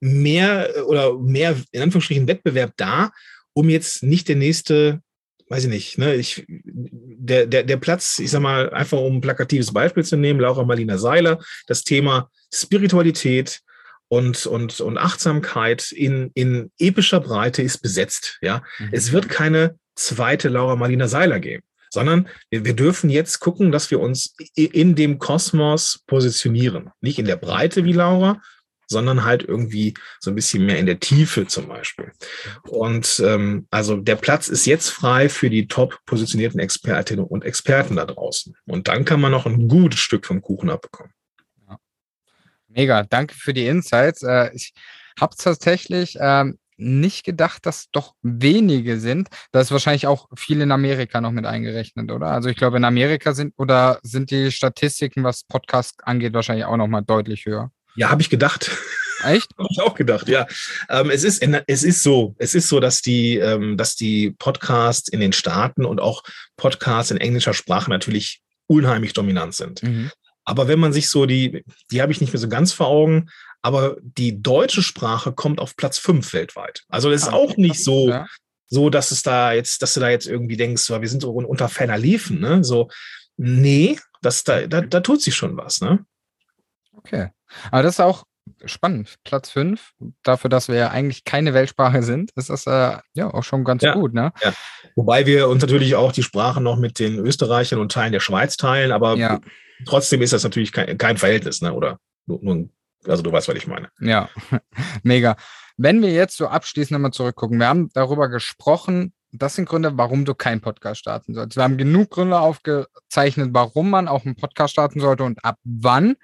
[0.00, 3.10] mehr oder mehr in Anführungsstrichen Wettbewerb da,
[3.52, 5.02] um jetzt nicht der nächste
[5.50, 9.20] weiß ich nicht, ne, ich, der, der, der Platz, ich sag mal, einfach um ein
[9.20, 13.60] plakatives Beispiel zu nehmen, Laura Marlina Seiler, das Thema Spiritualität
[14.08, 18.62] und, und, und Achtsamkeit in, in epischer Breite ist besetzt, ja.
[18.78, 18.88] Mhm.
[18.92, 23.90] Es wird keine zweite Laura Marlina Seiler geben, sondern wir, wir dürfen jetzt gucken, dass
[23.90, 26.90] wir uns in dem Kosmos positionieren.
[27.00, 28.40] Nicht in der Breite wie Laura,
[28.88, 32.12] sondern halt irgendwie so ein bisschen mehr in der Tiefe zum Beispiel.
[32.64, 37.96] Und ähm, also der Platz ist jetzt frei für die top positionierten Expertinnen und Experten
[37.96, 38.56] da draußen.
[38.66, 41.12] Und dann kann man noch ein gutes Stück vom Kuchen abbekommen.
[42.68, 44.22] Mega, danke für die Insights.
[44.22, 44.72] Äh, ich
[45.18, 49.28] habe tatsächlich ähm, nicht gedacht, dass doch wenige sind.
[49.50, 52.28] Da ist wahrscheinlich auch viel in Amerika noch mit eingerechnet, oder?
[52.28, 56.76] Also ich glaube, in Amerika sind oder sind die Statistiken, was Podcast angeht, wahrscheinlich auch
[56.76, 57.72] noch mal deutlich höher.
[57.98, 58.70] Ja, habe ich gedacht.
[59.24, 59.50] Echt?
[59.58, 60.46] habe ich auch gedacht, ja.
[60.88, 65.08] Ähm, es, ist, es ist so, es ist so, dass die, ähm, dass die Podcasts
[65.08, 66.22] in den Staaten und auch
[66.56, 69.82] Podcasts in englischer Sprache natürlich unheimlich dominant sind.
[69.82, 70.12] Mhm.
[70.44, 73.30] Aber wenn man sich so die, die habe ich nicht mehr so ganz vor Augen,
[73.62, 76.84] aber die deutsche Sprache kommt auf Platz fünf weltweit.
[76.88, 78.28] Also das ist ah, auch nicht so, ja.
[78.68, 81.68] so, dass es da jetzt, dass du da jetzt irgendwie denkst, wir sind so unter
[81.68, 82.62] ferner Liefen, ne?
[82.62, 82.90] So,
[83.36, 86.06] nee, das, da, da, da tut sich schon was, ne?
[86.92, 87.30] Okay.
[87.70, 88.24] Aber das ist auch
[88.64, 89.16] spannend.
[89.24, 89.92] Platz 5,
[90.22, 93.82] dafür, dass wir ja eigentlich keine Weltsprache sind, ist das äh, ja auch schon ganz
[93.82, 94.14] ja, gut.
[94.14, 94.32] Ne?
[94.42, 94.52] Ja.
[94.96, 98.56] Wobei wir uns natürlich auch die Sprache noch mit den Österreichern und Teilen der Schweiz
[98.56, 99.40] teilen, aber ja.
[99.86, 101.72] trotzdem ist das natürlich kein, kein Verhältnis, ne?
[101.72, 102.68] oder nur, nur,
[103.06, 103.90] also du weißt, was ich meine.
[104.00, 104.28] Ja,
[105.02, 105.36] mega.
[105.76, 110.24] Wenn wir jetzt so abschließend nochmal zurückgucken, wir haben darüber gesprochen, das sind Gründe, warum
[110.24, 111.56] du keinen Podcast starten sollst.
[111.56, 116.16] Wir haben genug Gründe aufgezeichnet, warum man auch einen Podcast starten sollte und ab wann.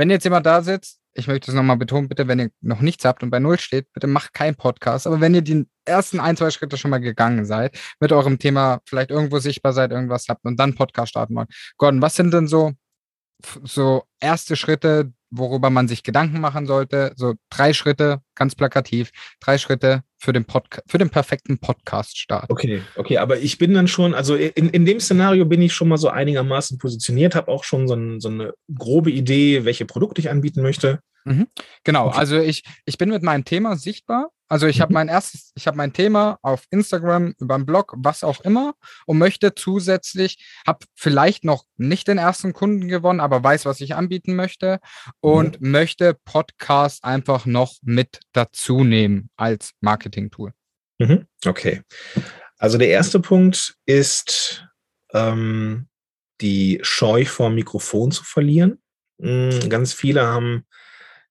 [0.00, 3.04] Wenn jetzt jemand da sitzt, ich möchte es nochmal betonen, bitte, wenn ihr noch nichts
[3.04, 5.06] habt und bei Null steht, bitte macht keinen Podcast.
[5.06, 8.80] Aber wenn ihr die ersten ein, zwei Schritte schon mal gegangen seid, mit eurem Thema
[8.86, 11.50] vielleicht irgendwo sichtbar seid, irgendwas habt und dann Podcast starten wollt.
[11.76, 12.72] Gordon, was sind denn so,
[13.64, 17.12] so erste Schritte, worüber man sich Gedanken machen sollte?
[17.16, 19.10] So drei Schritte, ganz plakativ,
[19.40, 22.50] drei Schritte für den, Podca für den perfekten Podcast-Start.
[22.50, 25.88] Okay, okay, aber ich bin dann schon, also in, in dem Szenario bin ich schon
[25.88, 30.20] mal so einigermaßen positioniert, habe auch schon so, ein, so, eine grobe Idee, welche Produkte
[30.20, 31.00] ich anbieten möchte.
[31.24, 31.46] Mhm.
[31.84, 32.18] Genau, okay.
[32.18, 34.30] also ich, ich bin mit meinem Thema sichtbar.
[34.50, 34.82] Also ich mhm.
[34.82, 38.74] habe mein erstes, ich habe mein Thema auf Instagram, über einen Blog, was auch immer
[39.06, 43.94] und möchte zusätzlich, habe vielleicht noch nicht den ersten Kunden gewonnen, aber weiß, was ich
[43.94, 44.80] anbieten möchte
[45.20, 45.70] und mhm.
[45.70, 50.52] möchte Podcast einfach noch mit dazu nehmen als Marketing-Tool.
[50.98, 51.26] Mhm.
[51.46, 51.82] Okay.
[52.58, 54.66] Also der erste Punkt ist
[55.14, 55.88] ähm,
[56.40, 58.82] die Scheu vor Mikrofon zu verlieren.
[59.22, 60.66] Hm, ganz viele haben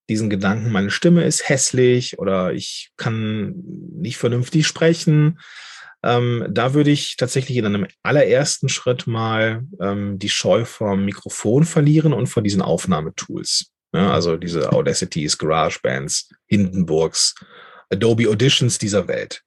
[0.10, 3.54] diesen Gedanken, meine Stimme ist hässlich oder ich kann
[3.94, 5.40] nicht vernünftig sprechen.
[6.04, 11.66] Ähm, da würde ich tatsächlich in einem allerersten Schritt mal ähm, die Scheu vom Mikrofon
[11.66, 13.72] verlieren und von diesen Aufnahmetools.
[13.94, 17.36] Ja, also diese Audacities, GarageBands, Hindenburgs,
[17.92, 19.44] Adobe Auditions dieser Welt.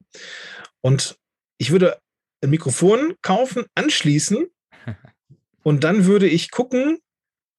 [0.80, 1.16] Und
[1.58, 1.98] ich würde
[2.42, 4.46] ein Mikrofon kaufen, anschließen
[5.62, 6.98] und dann würde ich gucken,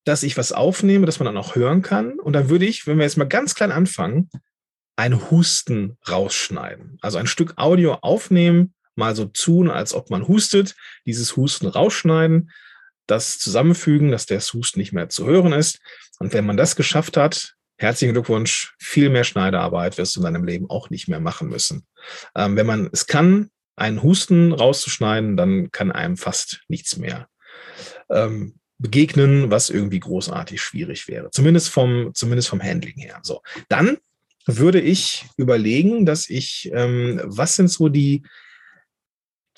[0.06, 2.20] dass ich was aufnehme, dass man dann auch hören kann.
[2.20, 4.30] Und dann würde ich, wenn wir jetzt mal ganz klein anfangen,
[4.95, 6.97] ein Husten rausschneiden.
[7.01, 10.76] Also ein Stück Audio aufnehmen, mal so tun, als ob man hustet,
[11.06, 12.51] dieses Husten rausschneiden,
[13.08, 15.80] das zusammenfügen, dass der Husten nicht mehr zu hören ist.
[16.20, 20.45] Und wenn man das geschafft hat, herzlichen Glückwunsch, viel mehr Schneidearbeit wirst du in deinem
[20.45, 21.88] Leben auch nicht mehr machen müssen.
[22.36, 27.28] Ähm, wenn man es kann, einen Husten rauszuschneiden, dann kann einem fast nichts mehr
[28.10, 31.30] ähm, begegnen, was irgendwie großartig schwierig wäre.
[31.32, 33.20] Zumindest vom, zumindest vom Handling her.
[33.24, 33.98] So, dann
[34.46, 38.24] würde ich überlegen, dass ich, ähm, was sind so die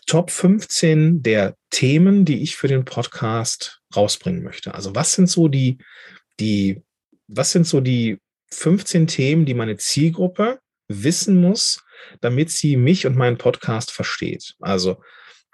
[0.06, 4.76] Top 15 der Themen, die ich für den Podcast rausbringen möchte?
[4.76, 5.80] Also was sind so die,
[6.40, 6.84] die,
[7.28, 8.20] was sind so die
[8.52, 11.84] 15 Themen, die meine Zielgruppe wissen muss,
[12.22, 14.56] damit sie mich und meinen Podcast versteht?
[14.60, 15.02] Also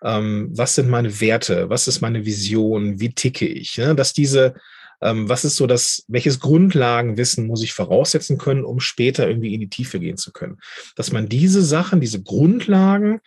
[0.01, 3.95] was sind meine Werte, was ist meine Vision, wie ticke ich, ne?
[3.95, 4.55] dass diese,
[5.01, 9.61] ähm, was ist so das, welches Grundlagenwissen muss ich voraussetzen können, um später irgendwie in
[9.61, 10.57] die Tiefe gehen zu können.
[10.95, 13.19] Dass man diese Sachen, diese Grundlagen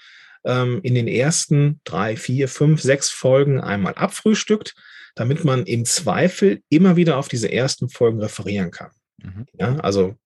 [0.44, 4.74] ähm, in den ersten drei, vier, fünf, sechs Folgen einmal abfrühstückt,
[5.14, 8.90] damit man im Zweifel immer wieder auf diese ersten Folgen referieren kann.
[9.22, 9.46] Mhm.
[9.58, 10.16] Ja, also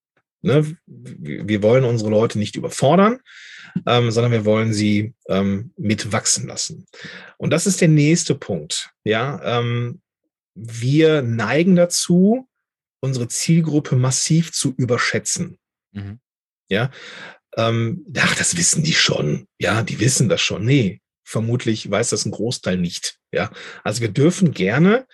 [0.43, 3.21] ne, wir wollen unsere Leute nicht überfordern
[3.87, 6.87] ähm, sondern wir wollen sie ähm, mitwachsen lassen.
[7.37, 8.91] Und das ist der nächste Punkt.
[9.05, 10.01] Ja, ähm,
[10.55, 12.49] wir neigen dazu,
[13.01, 15.59] unsere Zielgruppe massiv zu überschätzen.
[15.93, 16.19] Mhm.
[16.69, 16.91] Ja,
[17.57, 19.47] ähm, ach, das wissen die schon.
[19.59, 20.65] Ja, die wissen das schon.
[20.65, 23.19] Nee, vermutlich weiß das ein Großteil nicht.
[23.33, 23.51] Ja,
[23.85, 25.07] also wir dürfen gerne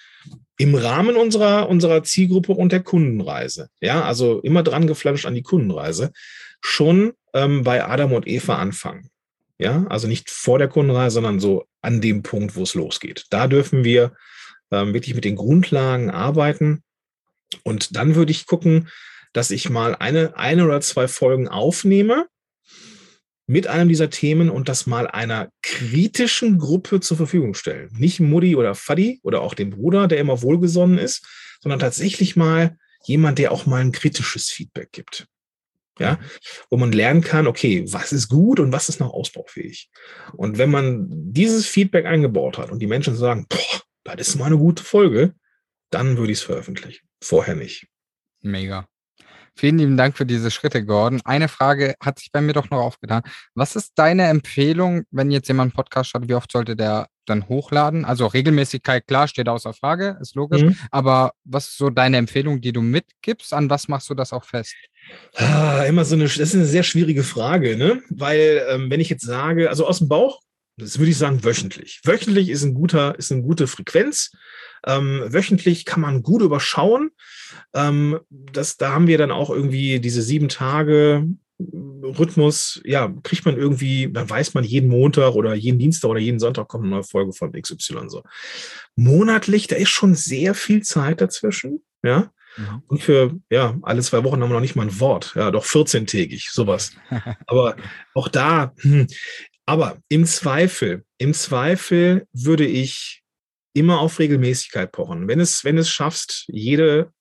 [0.57, 5.43] im Rahmen unserer, unserer Zielgruppe und der Kundenreise, ja, also immer dran geflanscht an die
[5.43, 6.13] Kundenreise,
[6.61, 9.11] schon ähm, bei Adam und Eva anfangen.
[9.59, 13.27] Ja, also nicht vor der Kundenreise, sondern so an dem Punkt, wo es losgeht.
[13.31, 14.13] Da dürfen wir
[14.71, 16.83] ähm, wirklich mit den Grundlagen arbeiten.
[17.63, 18.89] Und dann würde ich gucken,
[19.33, 22.27] dass ich mal eine, eine oder zwei Folgen aufnehme
[23.47, 27.91] mit einem dieser Themen und das mal einer kritischen Gruppe zur Verfügung stellen.
[27.93, 31.27] Nicht Mutti oder Faddy oder auch dem Bruder, der immer wohlgesonnen ist,
[31.61, 35.27] sondern tatsächlich mal jemand, der auch mal ein kritisches Feedback gibt
[35.99, 36.19] ja,
[36.71, 39.91] wo man lernen kann, okay, was ist gut und was ist noch ausbaufähig.
[40.33, 44.47] Und wenn man dieses Feedback eingebaut hat und die Menschen sagen, boah, das ist mal
[44.47, 45.35] eine gute Folge,
[45.91, 47.07] dann würde ich es veröffentlichen.
[47.23, 47.87] Vorher nicht.
[48.41, 48.89] Mega.
[49.57, 51.21] Vielen lieben Dank für diese Schritte, Gordon.
[51.25, 53.23] Eine Frage hat sich bei mir doch noch aufgetan.
[53.55, 57.49] Was ist deine Empfehlung, wenn jetzt jemand einen Podcast startet, wie oft sollte der dann
[57.49, 58.05] hochladen?
[58.05, 60.63] Also Regelmäßigkeit, klar, steht außer Frage, ist logisch.
[60.63, 60.77] Mhm.
[60.91, 63.55] Aber was ist so deine Empfehlung, die du mitgibst?
[63.55, 64.75] An was machst du das auch fest?
[65.37, 68.03] Ah, immer so eine, das ist eine sehr schwierige Frage, ne?
[68.11, 70.41] Weil, ähm, wenn ich jetzt sage, also aus dem Bauch,
[70.77, 72.01] das würde ich sagen wöchentlich.
[72.05, 74.33] Wöchentlich ist ein guter, ist eine gute Frequenz.
[74.87, 77.11] Ähm, wöchentlich kann man gut überschauen.
[77.75, 81.27] Ähm, das, da haben wir dann auch irgendwie diese sieben Tage
[81.59, 86.41] Rhythmus, ja, kriegt man irgendwie, dann weiß man jeden Montag oder jeden Dienstag oder jeden
[86.41, 88.23] Sonntag kommt eine neue Folge von XY so.
[88.97, 92.33] Monatlich, da ist schon sehr viel Zeit dazwischen, ja.
[92.57, 92.83] Mhm.
[92.87, 95.33] Und für, ja, alle zwei Wochen haben wir noch nicht mal ein Wort.
[95.35, 96.93] Ja, doch 14-tägig, sowas.
[97.47, 97.77] aber
[98.15, 99.07] auch da, hm,
[99.67, 103.23] aber im Zweifel, im Zweifel würde ich
[103.73, 105.27] immer auf Regelmäßigkeit pochen.
[105.29, 107.13] Wenn es, wenn es schaffst, jede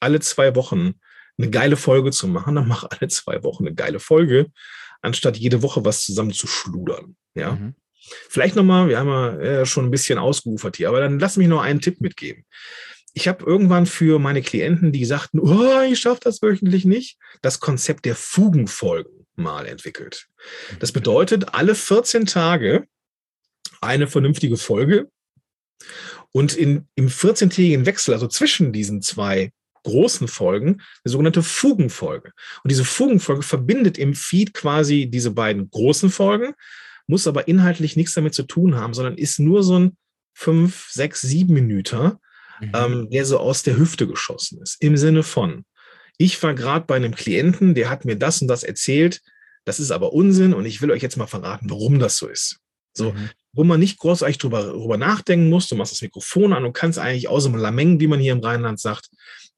[0.00, 0.94] alle zwei Wochen
[1.38, 4.50] eine geile Folge zu machen, dann mach alle zwei Wochen eine geile Folge,
[5.02, 7.16] anstatt jede Woche was zusammen zu schludern.
[7.34, 7.52] Ja.
[7.52, 7.74] Mhm.
[8.28, 11.62] Vielleicht nochmal, wir haben ja schon ein bisschen ausgeufert hier, aber dann lass mich noch
[11.62, 12.44] einen Tipp mitgeben.
[13.14, 17.60] Ich habe irgendwann für meine Klienten, die sagten, oh, ich schaffe das wöchentlich nicht, das
[17.60, 20.28] Konzept der Fugenfolgen mal entwickelt.
[20.80, 22.86] Das bedeutet, alle 14 Tage
[23.80, 25.10] eine vernünftige Folge
[26.32, 29.52] und in, im 14-tägigen Wechsel, also zwischen diesen zwei
[29.84, 32.32] großen Folgen, eine sogenannte Fugenfolge.
[32.62, 36.54] Und diese Fugenfolge verbindet im Feed quasi diese beiden großen Folgen,
[37.06, 39.96] muss aber inhaltlich nichts damit zu tun haben, sondern ist nur so ein
[40.34, 42.18] fünf, sechs, sieben Minuten,
[42.60, 42.72] mhm.
[42.74, 44.76] ähm, der so aus der Hüfte geschossen ist.
[44.80, 45.64] Im Sinne von,
[46.18, 49.22] ich war gerade bei einem Klienten, der hat mir das und das erzählt,
[49.64, 52.58] das ist aber Unsinn und ich will euch jetzt mal verraten, warum das so ist.
[52.94, 53.30] So, mhm.
[53.52, 55.68] wo man nicht großartig drüber, drüber nachdenken muss.
[55.68, 58.40] Du machst das Mikrofon an und kannst eigentlich aus dem Lameng, wie man hier im
[58.40, 59.08] Rheinland sagt,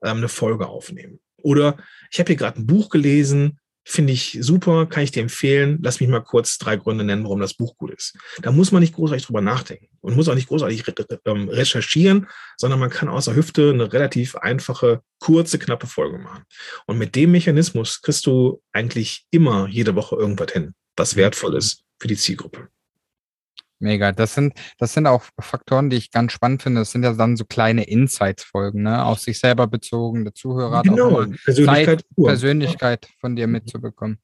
[0.03, 1.21] ähm, eine Folge aufnehmen.
[1.43, 1.79] Oder
[2.11, 5.79] ich habe hier gerade ein Buch gelesen, finde ich super, kann ich dir empfehlen.
[5.83, 8.17] Lass mich mal kurz drei Gründe nennen, warum das Buch gut ist.
[8.43, 10.85] Da muss man nicht großartig drüber nachdenken und muss auch nicht großartig
[11.25, 16.45] ähm, recherchieren, sondern man kann außer Hüfte eine relativ einfache, kurze, knappe Folge machen.
[16.87, 21.85] Und mit dem Mechanismus kriegst du eigentlich immer jede Woche irgendwas hin, was wertvoll ist
[21.99, 22.69] für die Zielgruppe.
[23.81, 24.13] Mega.
[24.13, 26.83] Das sind, das sind auch Faktoren, die ich ganz spannend finde.
[26.83, 29.05] Das sind ja dann so kleine Insights-Folgen, ne?
[29.05, 30.25] Auf sich selber bezogen.
[30.25, 34.19] Der Zuhörer genau, auch Persönlichkeit, Zeit, Persönlichkeit von dir mitzubekommen.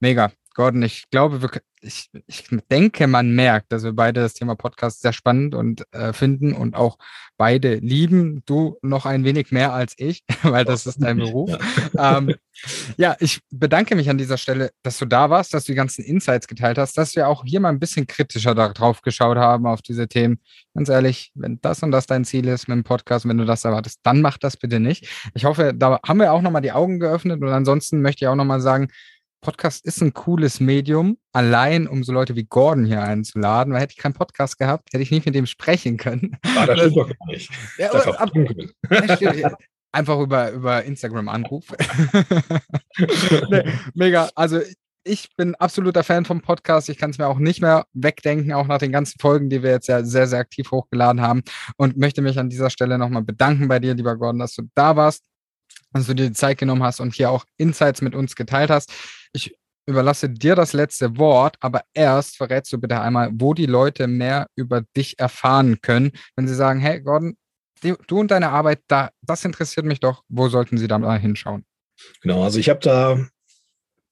[0.00, 0.32] Mega.
[0.54, 1.50] Gordon, ich glaube, wir,
[1.80, 6.12] ich, ich denke, man merkt, dass wir beide das Thema Podcast sehr spannend und äh,
[6.12, 6.96] finden und auch
[7.36, 8.42] beide lieben.
[8.46, 11.50] Du noch ein wenig mehr als ich, weil das ist dein Beruf.
[11.98, 12.34] ähm,
[12.96, 16.04] ja, ich bedanke mich an dieser Stelle, dass du da warst, dass du die ganzen
[16.04, 19.82] Insights geteilt hast, dass wir auch hier mal ein bisschen kritischer darauf geschaut haben, auf
[19.82, 20.38] diese Themen.
[20.74, 23.64] Ganz ehrlich, wenn das und das dein Ziel ist mit dem Podcast, wenn du das
[23.64, 25.08] erwartest, dann mach das bitte nicht.
[25.34, 28.36] Ich hoffe, da haben wir auch nochmal die Augen geöffnet und ansonsten möchte ich auch
[28.36, 28.88] nochmal sagen,
[29.44, 33.92] Podcast ist ein cooles Medium, allein um so Leute wie Gordon hier einzuladen, weil hätte
[33.94, 36.38] ich keinen Podcast gehabt, hätte ich nicht mit dem sprechen können.
[36.56, 37.50] Ah, das stimmt doch gar nicht.
[37.76, 38.30] Ja, aber, ab,
[39.92, 41.66] einfach über, über Instagram Anruf.
[43.50, 44.30] nee, mega.
[44.34, 44.60] Also
[45.04, 46.88] ich bin absoluter Fan vom Podcast.
[46.88, 49.72] Ich kann es mir auch nicht mehr wegdenken, auch nach den ganzen Folgen, die wir
[49.72, 51.42] jetzt ja sehr, sehr aktiv hochgeladen haben.
[51.76, 54.96] Und möchte mich an dieser Stelle nochmal bedanken bei dir, lieber Gordon, dass du da
[54.96, 55.24] warst,
[55.92, 58.90] dass du dir die Zeit genommen hast und hier auch Insights mit uns geteilt hast.
[59.34, 59.54] Ich
[59.86, 64.46] überlasse dir das letzte Wort, aber erst verrätst du bitte einmal, wo die Leute mehr
[64.56, 67.36] über dich erfahren können, wenn sie sagen, hey Gordon,
[67.82, 71.66] du und deine Arbeit, da, das interessiert mich doch, wo sollten sie da mal hinschauen?
[72.22, 73.18] Genau, also ich habe da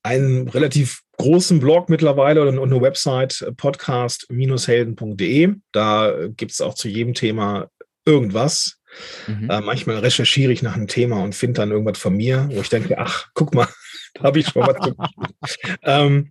[0.03, 5.55] einen relativ großen Blog mittlerweile und eine Website podcast-helden.de.
[5.71, 7.69] Da gibt es auch zu jedem Thema
[8.05, 8.79] irgendwas.
[9.27, 9.49] Mhm.
[9.49, 12.69] Äh, manchmal recherchiere ich nach einem Thema und finde dann irgendwas von mir, wo ich
[12.69, 13.69] denke, ach, guck mal,
[14.23, 16.31] habe ich schon was ähm,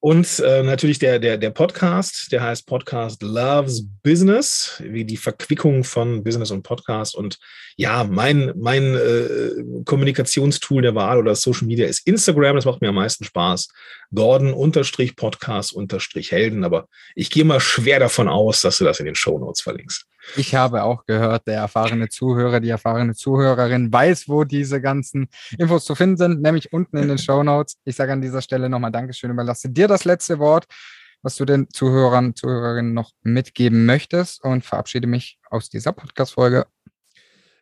[0.00, 5.82] und äh, natürlich der, der, der Podcast, der heißt Podcast Loves Business, wie die Verquickung
[5.82, 7.16] von Business und Podcast.
[7.16, 7.40] Und
[7.76, 9.50] ja, mein, mein äh,
[9.84, 13.68] Kommunikationstool der Wahl oder Social Media ist Instagram, das macht mir am meisten Spaß.
[14.14, 19.60] Gordon-Podcast-Helden, aber ich gehe mal schwer davon aus, dass du das in den Show Notes
[19.60, 20.06] verlinkst.
[20.36, 25.28] Ich habe auch gehört, der erfahrene Zuhörer, die erfahrene Zuhörerin weiß, wo diese ganzen
[25.58, 27.76] Infos zu finden sind, nämlich unten in den Show Notes.
[27.84, 30.66] Ich sage an dieser Stelle nochmal Dankeschön, überlasse dir das letzte Wort,
[31.22, 36.66] was du den Zuhörern, Zuhörerinnen noch mitgeben möchtest und verabschiede mich aus dieser Podcast-Folge.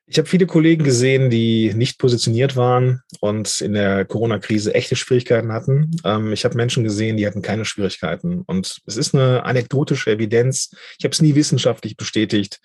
[0.06, 5.50] Ich habe viele Kollegen gesehen, die nicht positioniert waren und in der Corona-Krise echte Schwierigkeiten
[5.50, 5.92] hatten.
[6.04, 8.42] Ähm, ich habe Menschen gesehen, die hatten keine Schwierigkeiten.
[8.46, 10.74] Und es ist eine anekdotische Evidenz.
[10.98, 12.60] Ich habe es nie wissenschaftlich bestätigt.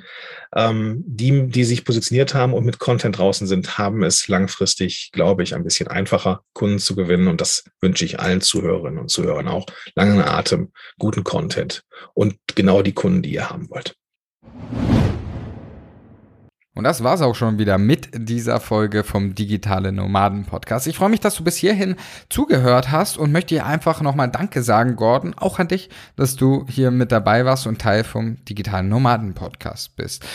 [0.53, 5.43] Ähm, die, die sich positioniert haben und mit Content draußen sind, haben es langfristig, glaube
[5.43, 7.29] ich, ein bisschen einfacher, Kunden zu gewinnen.
[7.29, 9.65] Und das wünsche ich allen Zuhörerinnen und Zuhörern auch.
[9.95, 11.83] Langen Atem, guten Content
[12.13, 13.95] und genau die Kunden, die ihr haben wollt.
[16.79, 20.87] Und das war's auch schon wieder mit dieser Folge vom Digitale Nomaden Podcast.
[20.87, 21.97] Ich freue mich, dass du bis hierhin
[22.29, 26.65] zugehört hast und möchte dir einfach nochmal Danke sagen, Gordon, auch an dich, dass du
[26.69, 30.25] hier mit dabei warst und Teil vom Digitalen Nomaden Podcast bist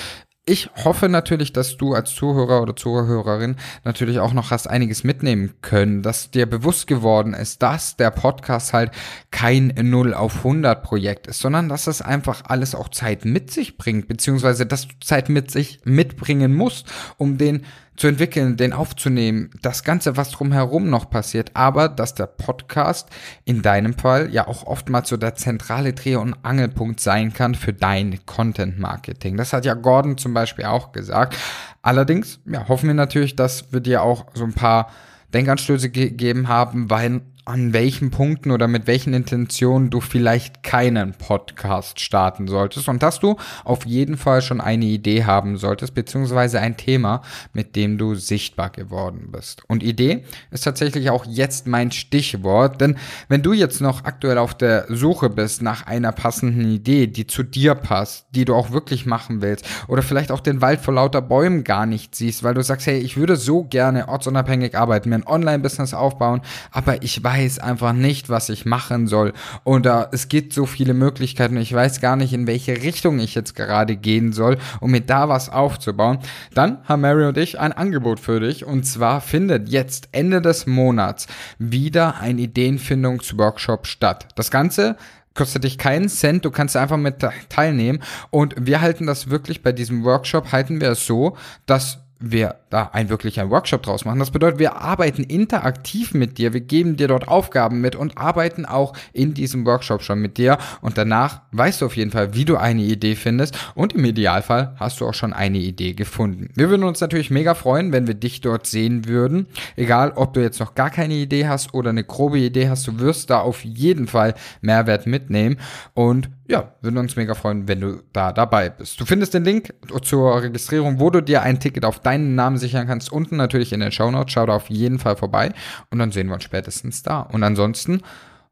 [0.47, 5.55] ich hoffe natürlich, dass du als Zuhörer oder Zuhörerin natürlich auch noch hast einiges mitnehmen
[5.63, 8.91] können, dass dir bewusst geworden ist, dass der Podcast halt
[9.31, 13.79] kein 0 auf 100 Projekt ist, sondern dass es einfach alles auch Zeit mit sich
[13.79, 17.65] bringt, beziehungsweise dass du Zeit mit sich mitbringen musst, um den
[17.97, 23.09] zu entwickeln, den aufzunehmen, das Ganze, was drumherum noch passiert, aber dass der Podcast
[23.45, 27.73] in deinem Fall ja auch oftmals so der zentrale Dreh- und Angelpunkt sein kann für
[27.73, 29.37] dein Content-Marketing.
[29.37, 31.37] Das hat ja Gordon zum Beispiel auch gesagt.
[31.83, 34.91] Allerdings ja, hoffen wir natürlich, dass wir dir auch so ein paar
[35.33, 42.01] Denkanstöße gegeben haben, weil an welchen Punkten oder mit welchen Intentionen du vielleicht keinen Podcast
[42.01, 46.79] starten solltest und dass du auf jeden Fall schon eine Idee haben solltest, beziehungsweise ein
[46.79, 47.21] Thema,
[47.53, 49.63] mit dem du sichtbar geworden bist.
[49.69, 52.97] Und Idee ist tatsächlich auch jetzt mein Stichwort, denn
[53.29, 57.43] wenn du jetzt noch aktuell auf der Suche bist nach einer passenden Idee, die zu
[57.43, 61.21] dir passt, die du auch wirklich machen willst, oder vielleicht auch den Wald vor lauter
[61.21, 65.17] Bäumen gar nicht siehst, weil du sagst, hey, ich würde so gerne ortsunabhängig arbeiten, mir
[65.17, 66.41] ein Online-Business aufbauen,
[66.71, 69.33] aber ich weiß, weiß einfach nicht, was ich machen soll.
[69.65, 71.57] Oder es gibt so viele Möglichkeiten.
[71.57, 75.29] Ich weiß gar nicht, in welche Richtung ich jetzt gerade gehen soll, um mir da
[75.29, 76.19] was aufzubauen.
[76.55, 78.65] Dann haben Mary und ich ein Angebot für dich.
[78.65, 81.27] Und zwar findet jetzt Ende des Monats
[81.59, 84.29] wieder ein Ideenfindungsworkshop statt.
[84.37, 84.97] Das Ganze
[85.35, 87.17] kostet dich keinen Cent, du kannst einfach mit
[87.49, 92.57] teilnehmen und wir halten das wirklich bei diesem Workshop, halten wir es so, dass wir
[92.71, 94.19] da ein wirklich ein Workshop draus machen.
[94.19, 98.67] Das bedeutet, wir arbeiten interaktiv mit dir, wir geben dir dort Aufgaben mit und arbeiten
[98.67, 102.45] auch in diesem Workshop schon mit dir und danach weißt du auf jeden Fall, wie
[102.45, 106.51] du eine Idee findest und im Idealfall hast du auch schon eine Idee gefunden.
[106.55, 109.47] Wir würden uns natürlich mega freuen, wenn wir dich dort sehen würden.
[109.77, 112.99] Egal, ob du jetzt noch gar keine Idee hast oder eine grobe Idee hast, du
[112.99, 115.59] wirst da auf jeden Fall Mehrwert mitnehmen
[115.95, 119.01] und ja, würden uns mega freuen, wenn du da dabei bist.
[119.01, 119.73] Du findest den Link
[120.03, 123.81] zur Registrierung, wo du dir ein Ticket auf deinen Namen sichern kannst, unten natürlich in
[123.81, 124.33] den Show Notes.
[124.33, 125.53] Schau da auf jeden Fall vorbei
[125.91, 127.21] und dann sehen wir uns spätestens da.
[127.21, 128.03] Und ansonsten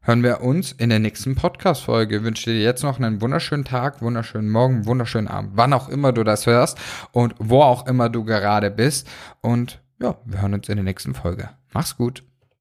[0.01, 2.17] hören wir uns in der nächsten Podcast-Folge.
[2.17, 6.11] Ich wünsche dir jetzt noch einen wunderschönen Tag, wunderschönen Morgen, wunderschönen Abend, wann auch immer
[6.11, 6.77] du das hörst
[7.11, 9.07] und wo auch immer du gerade bist.
[9.41, 11.49] Und ja, wir hören uns in der nächsten Folge.
[11.73, 12.23] Mach's gut.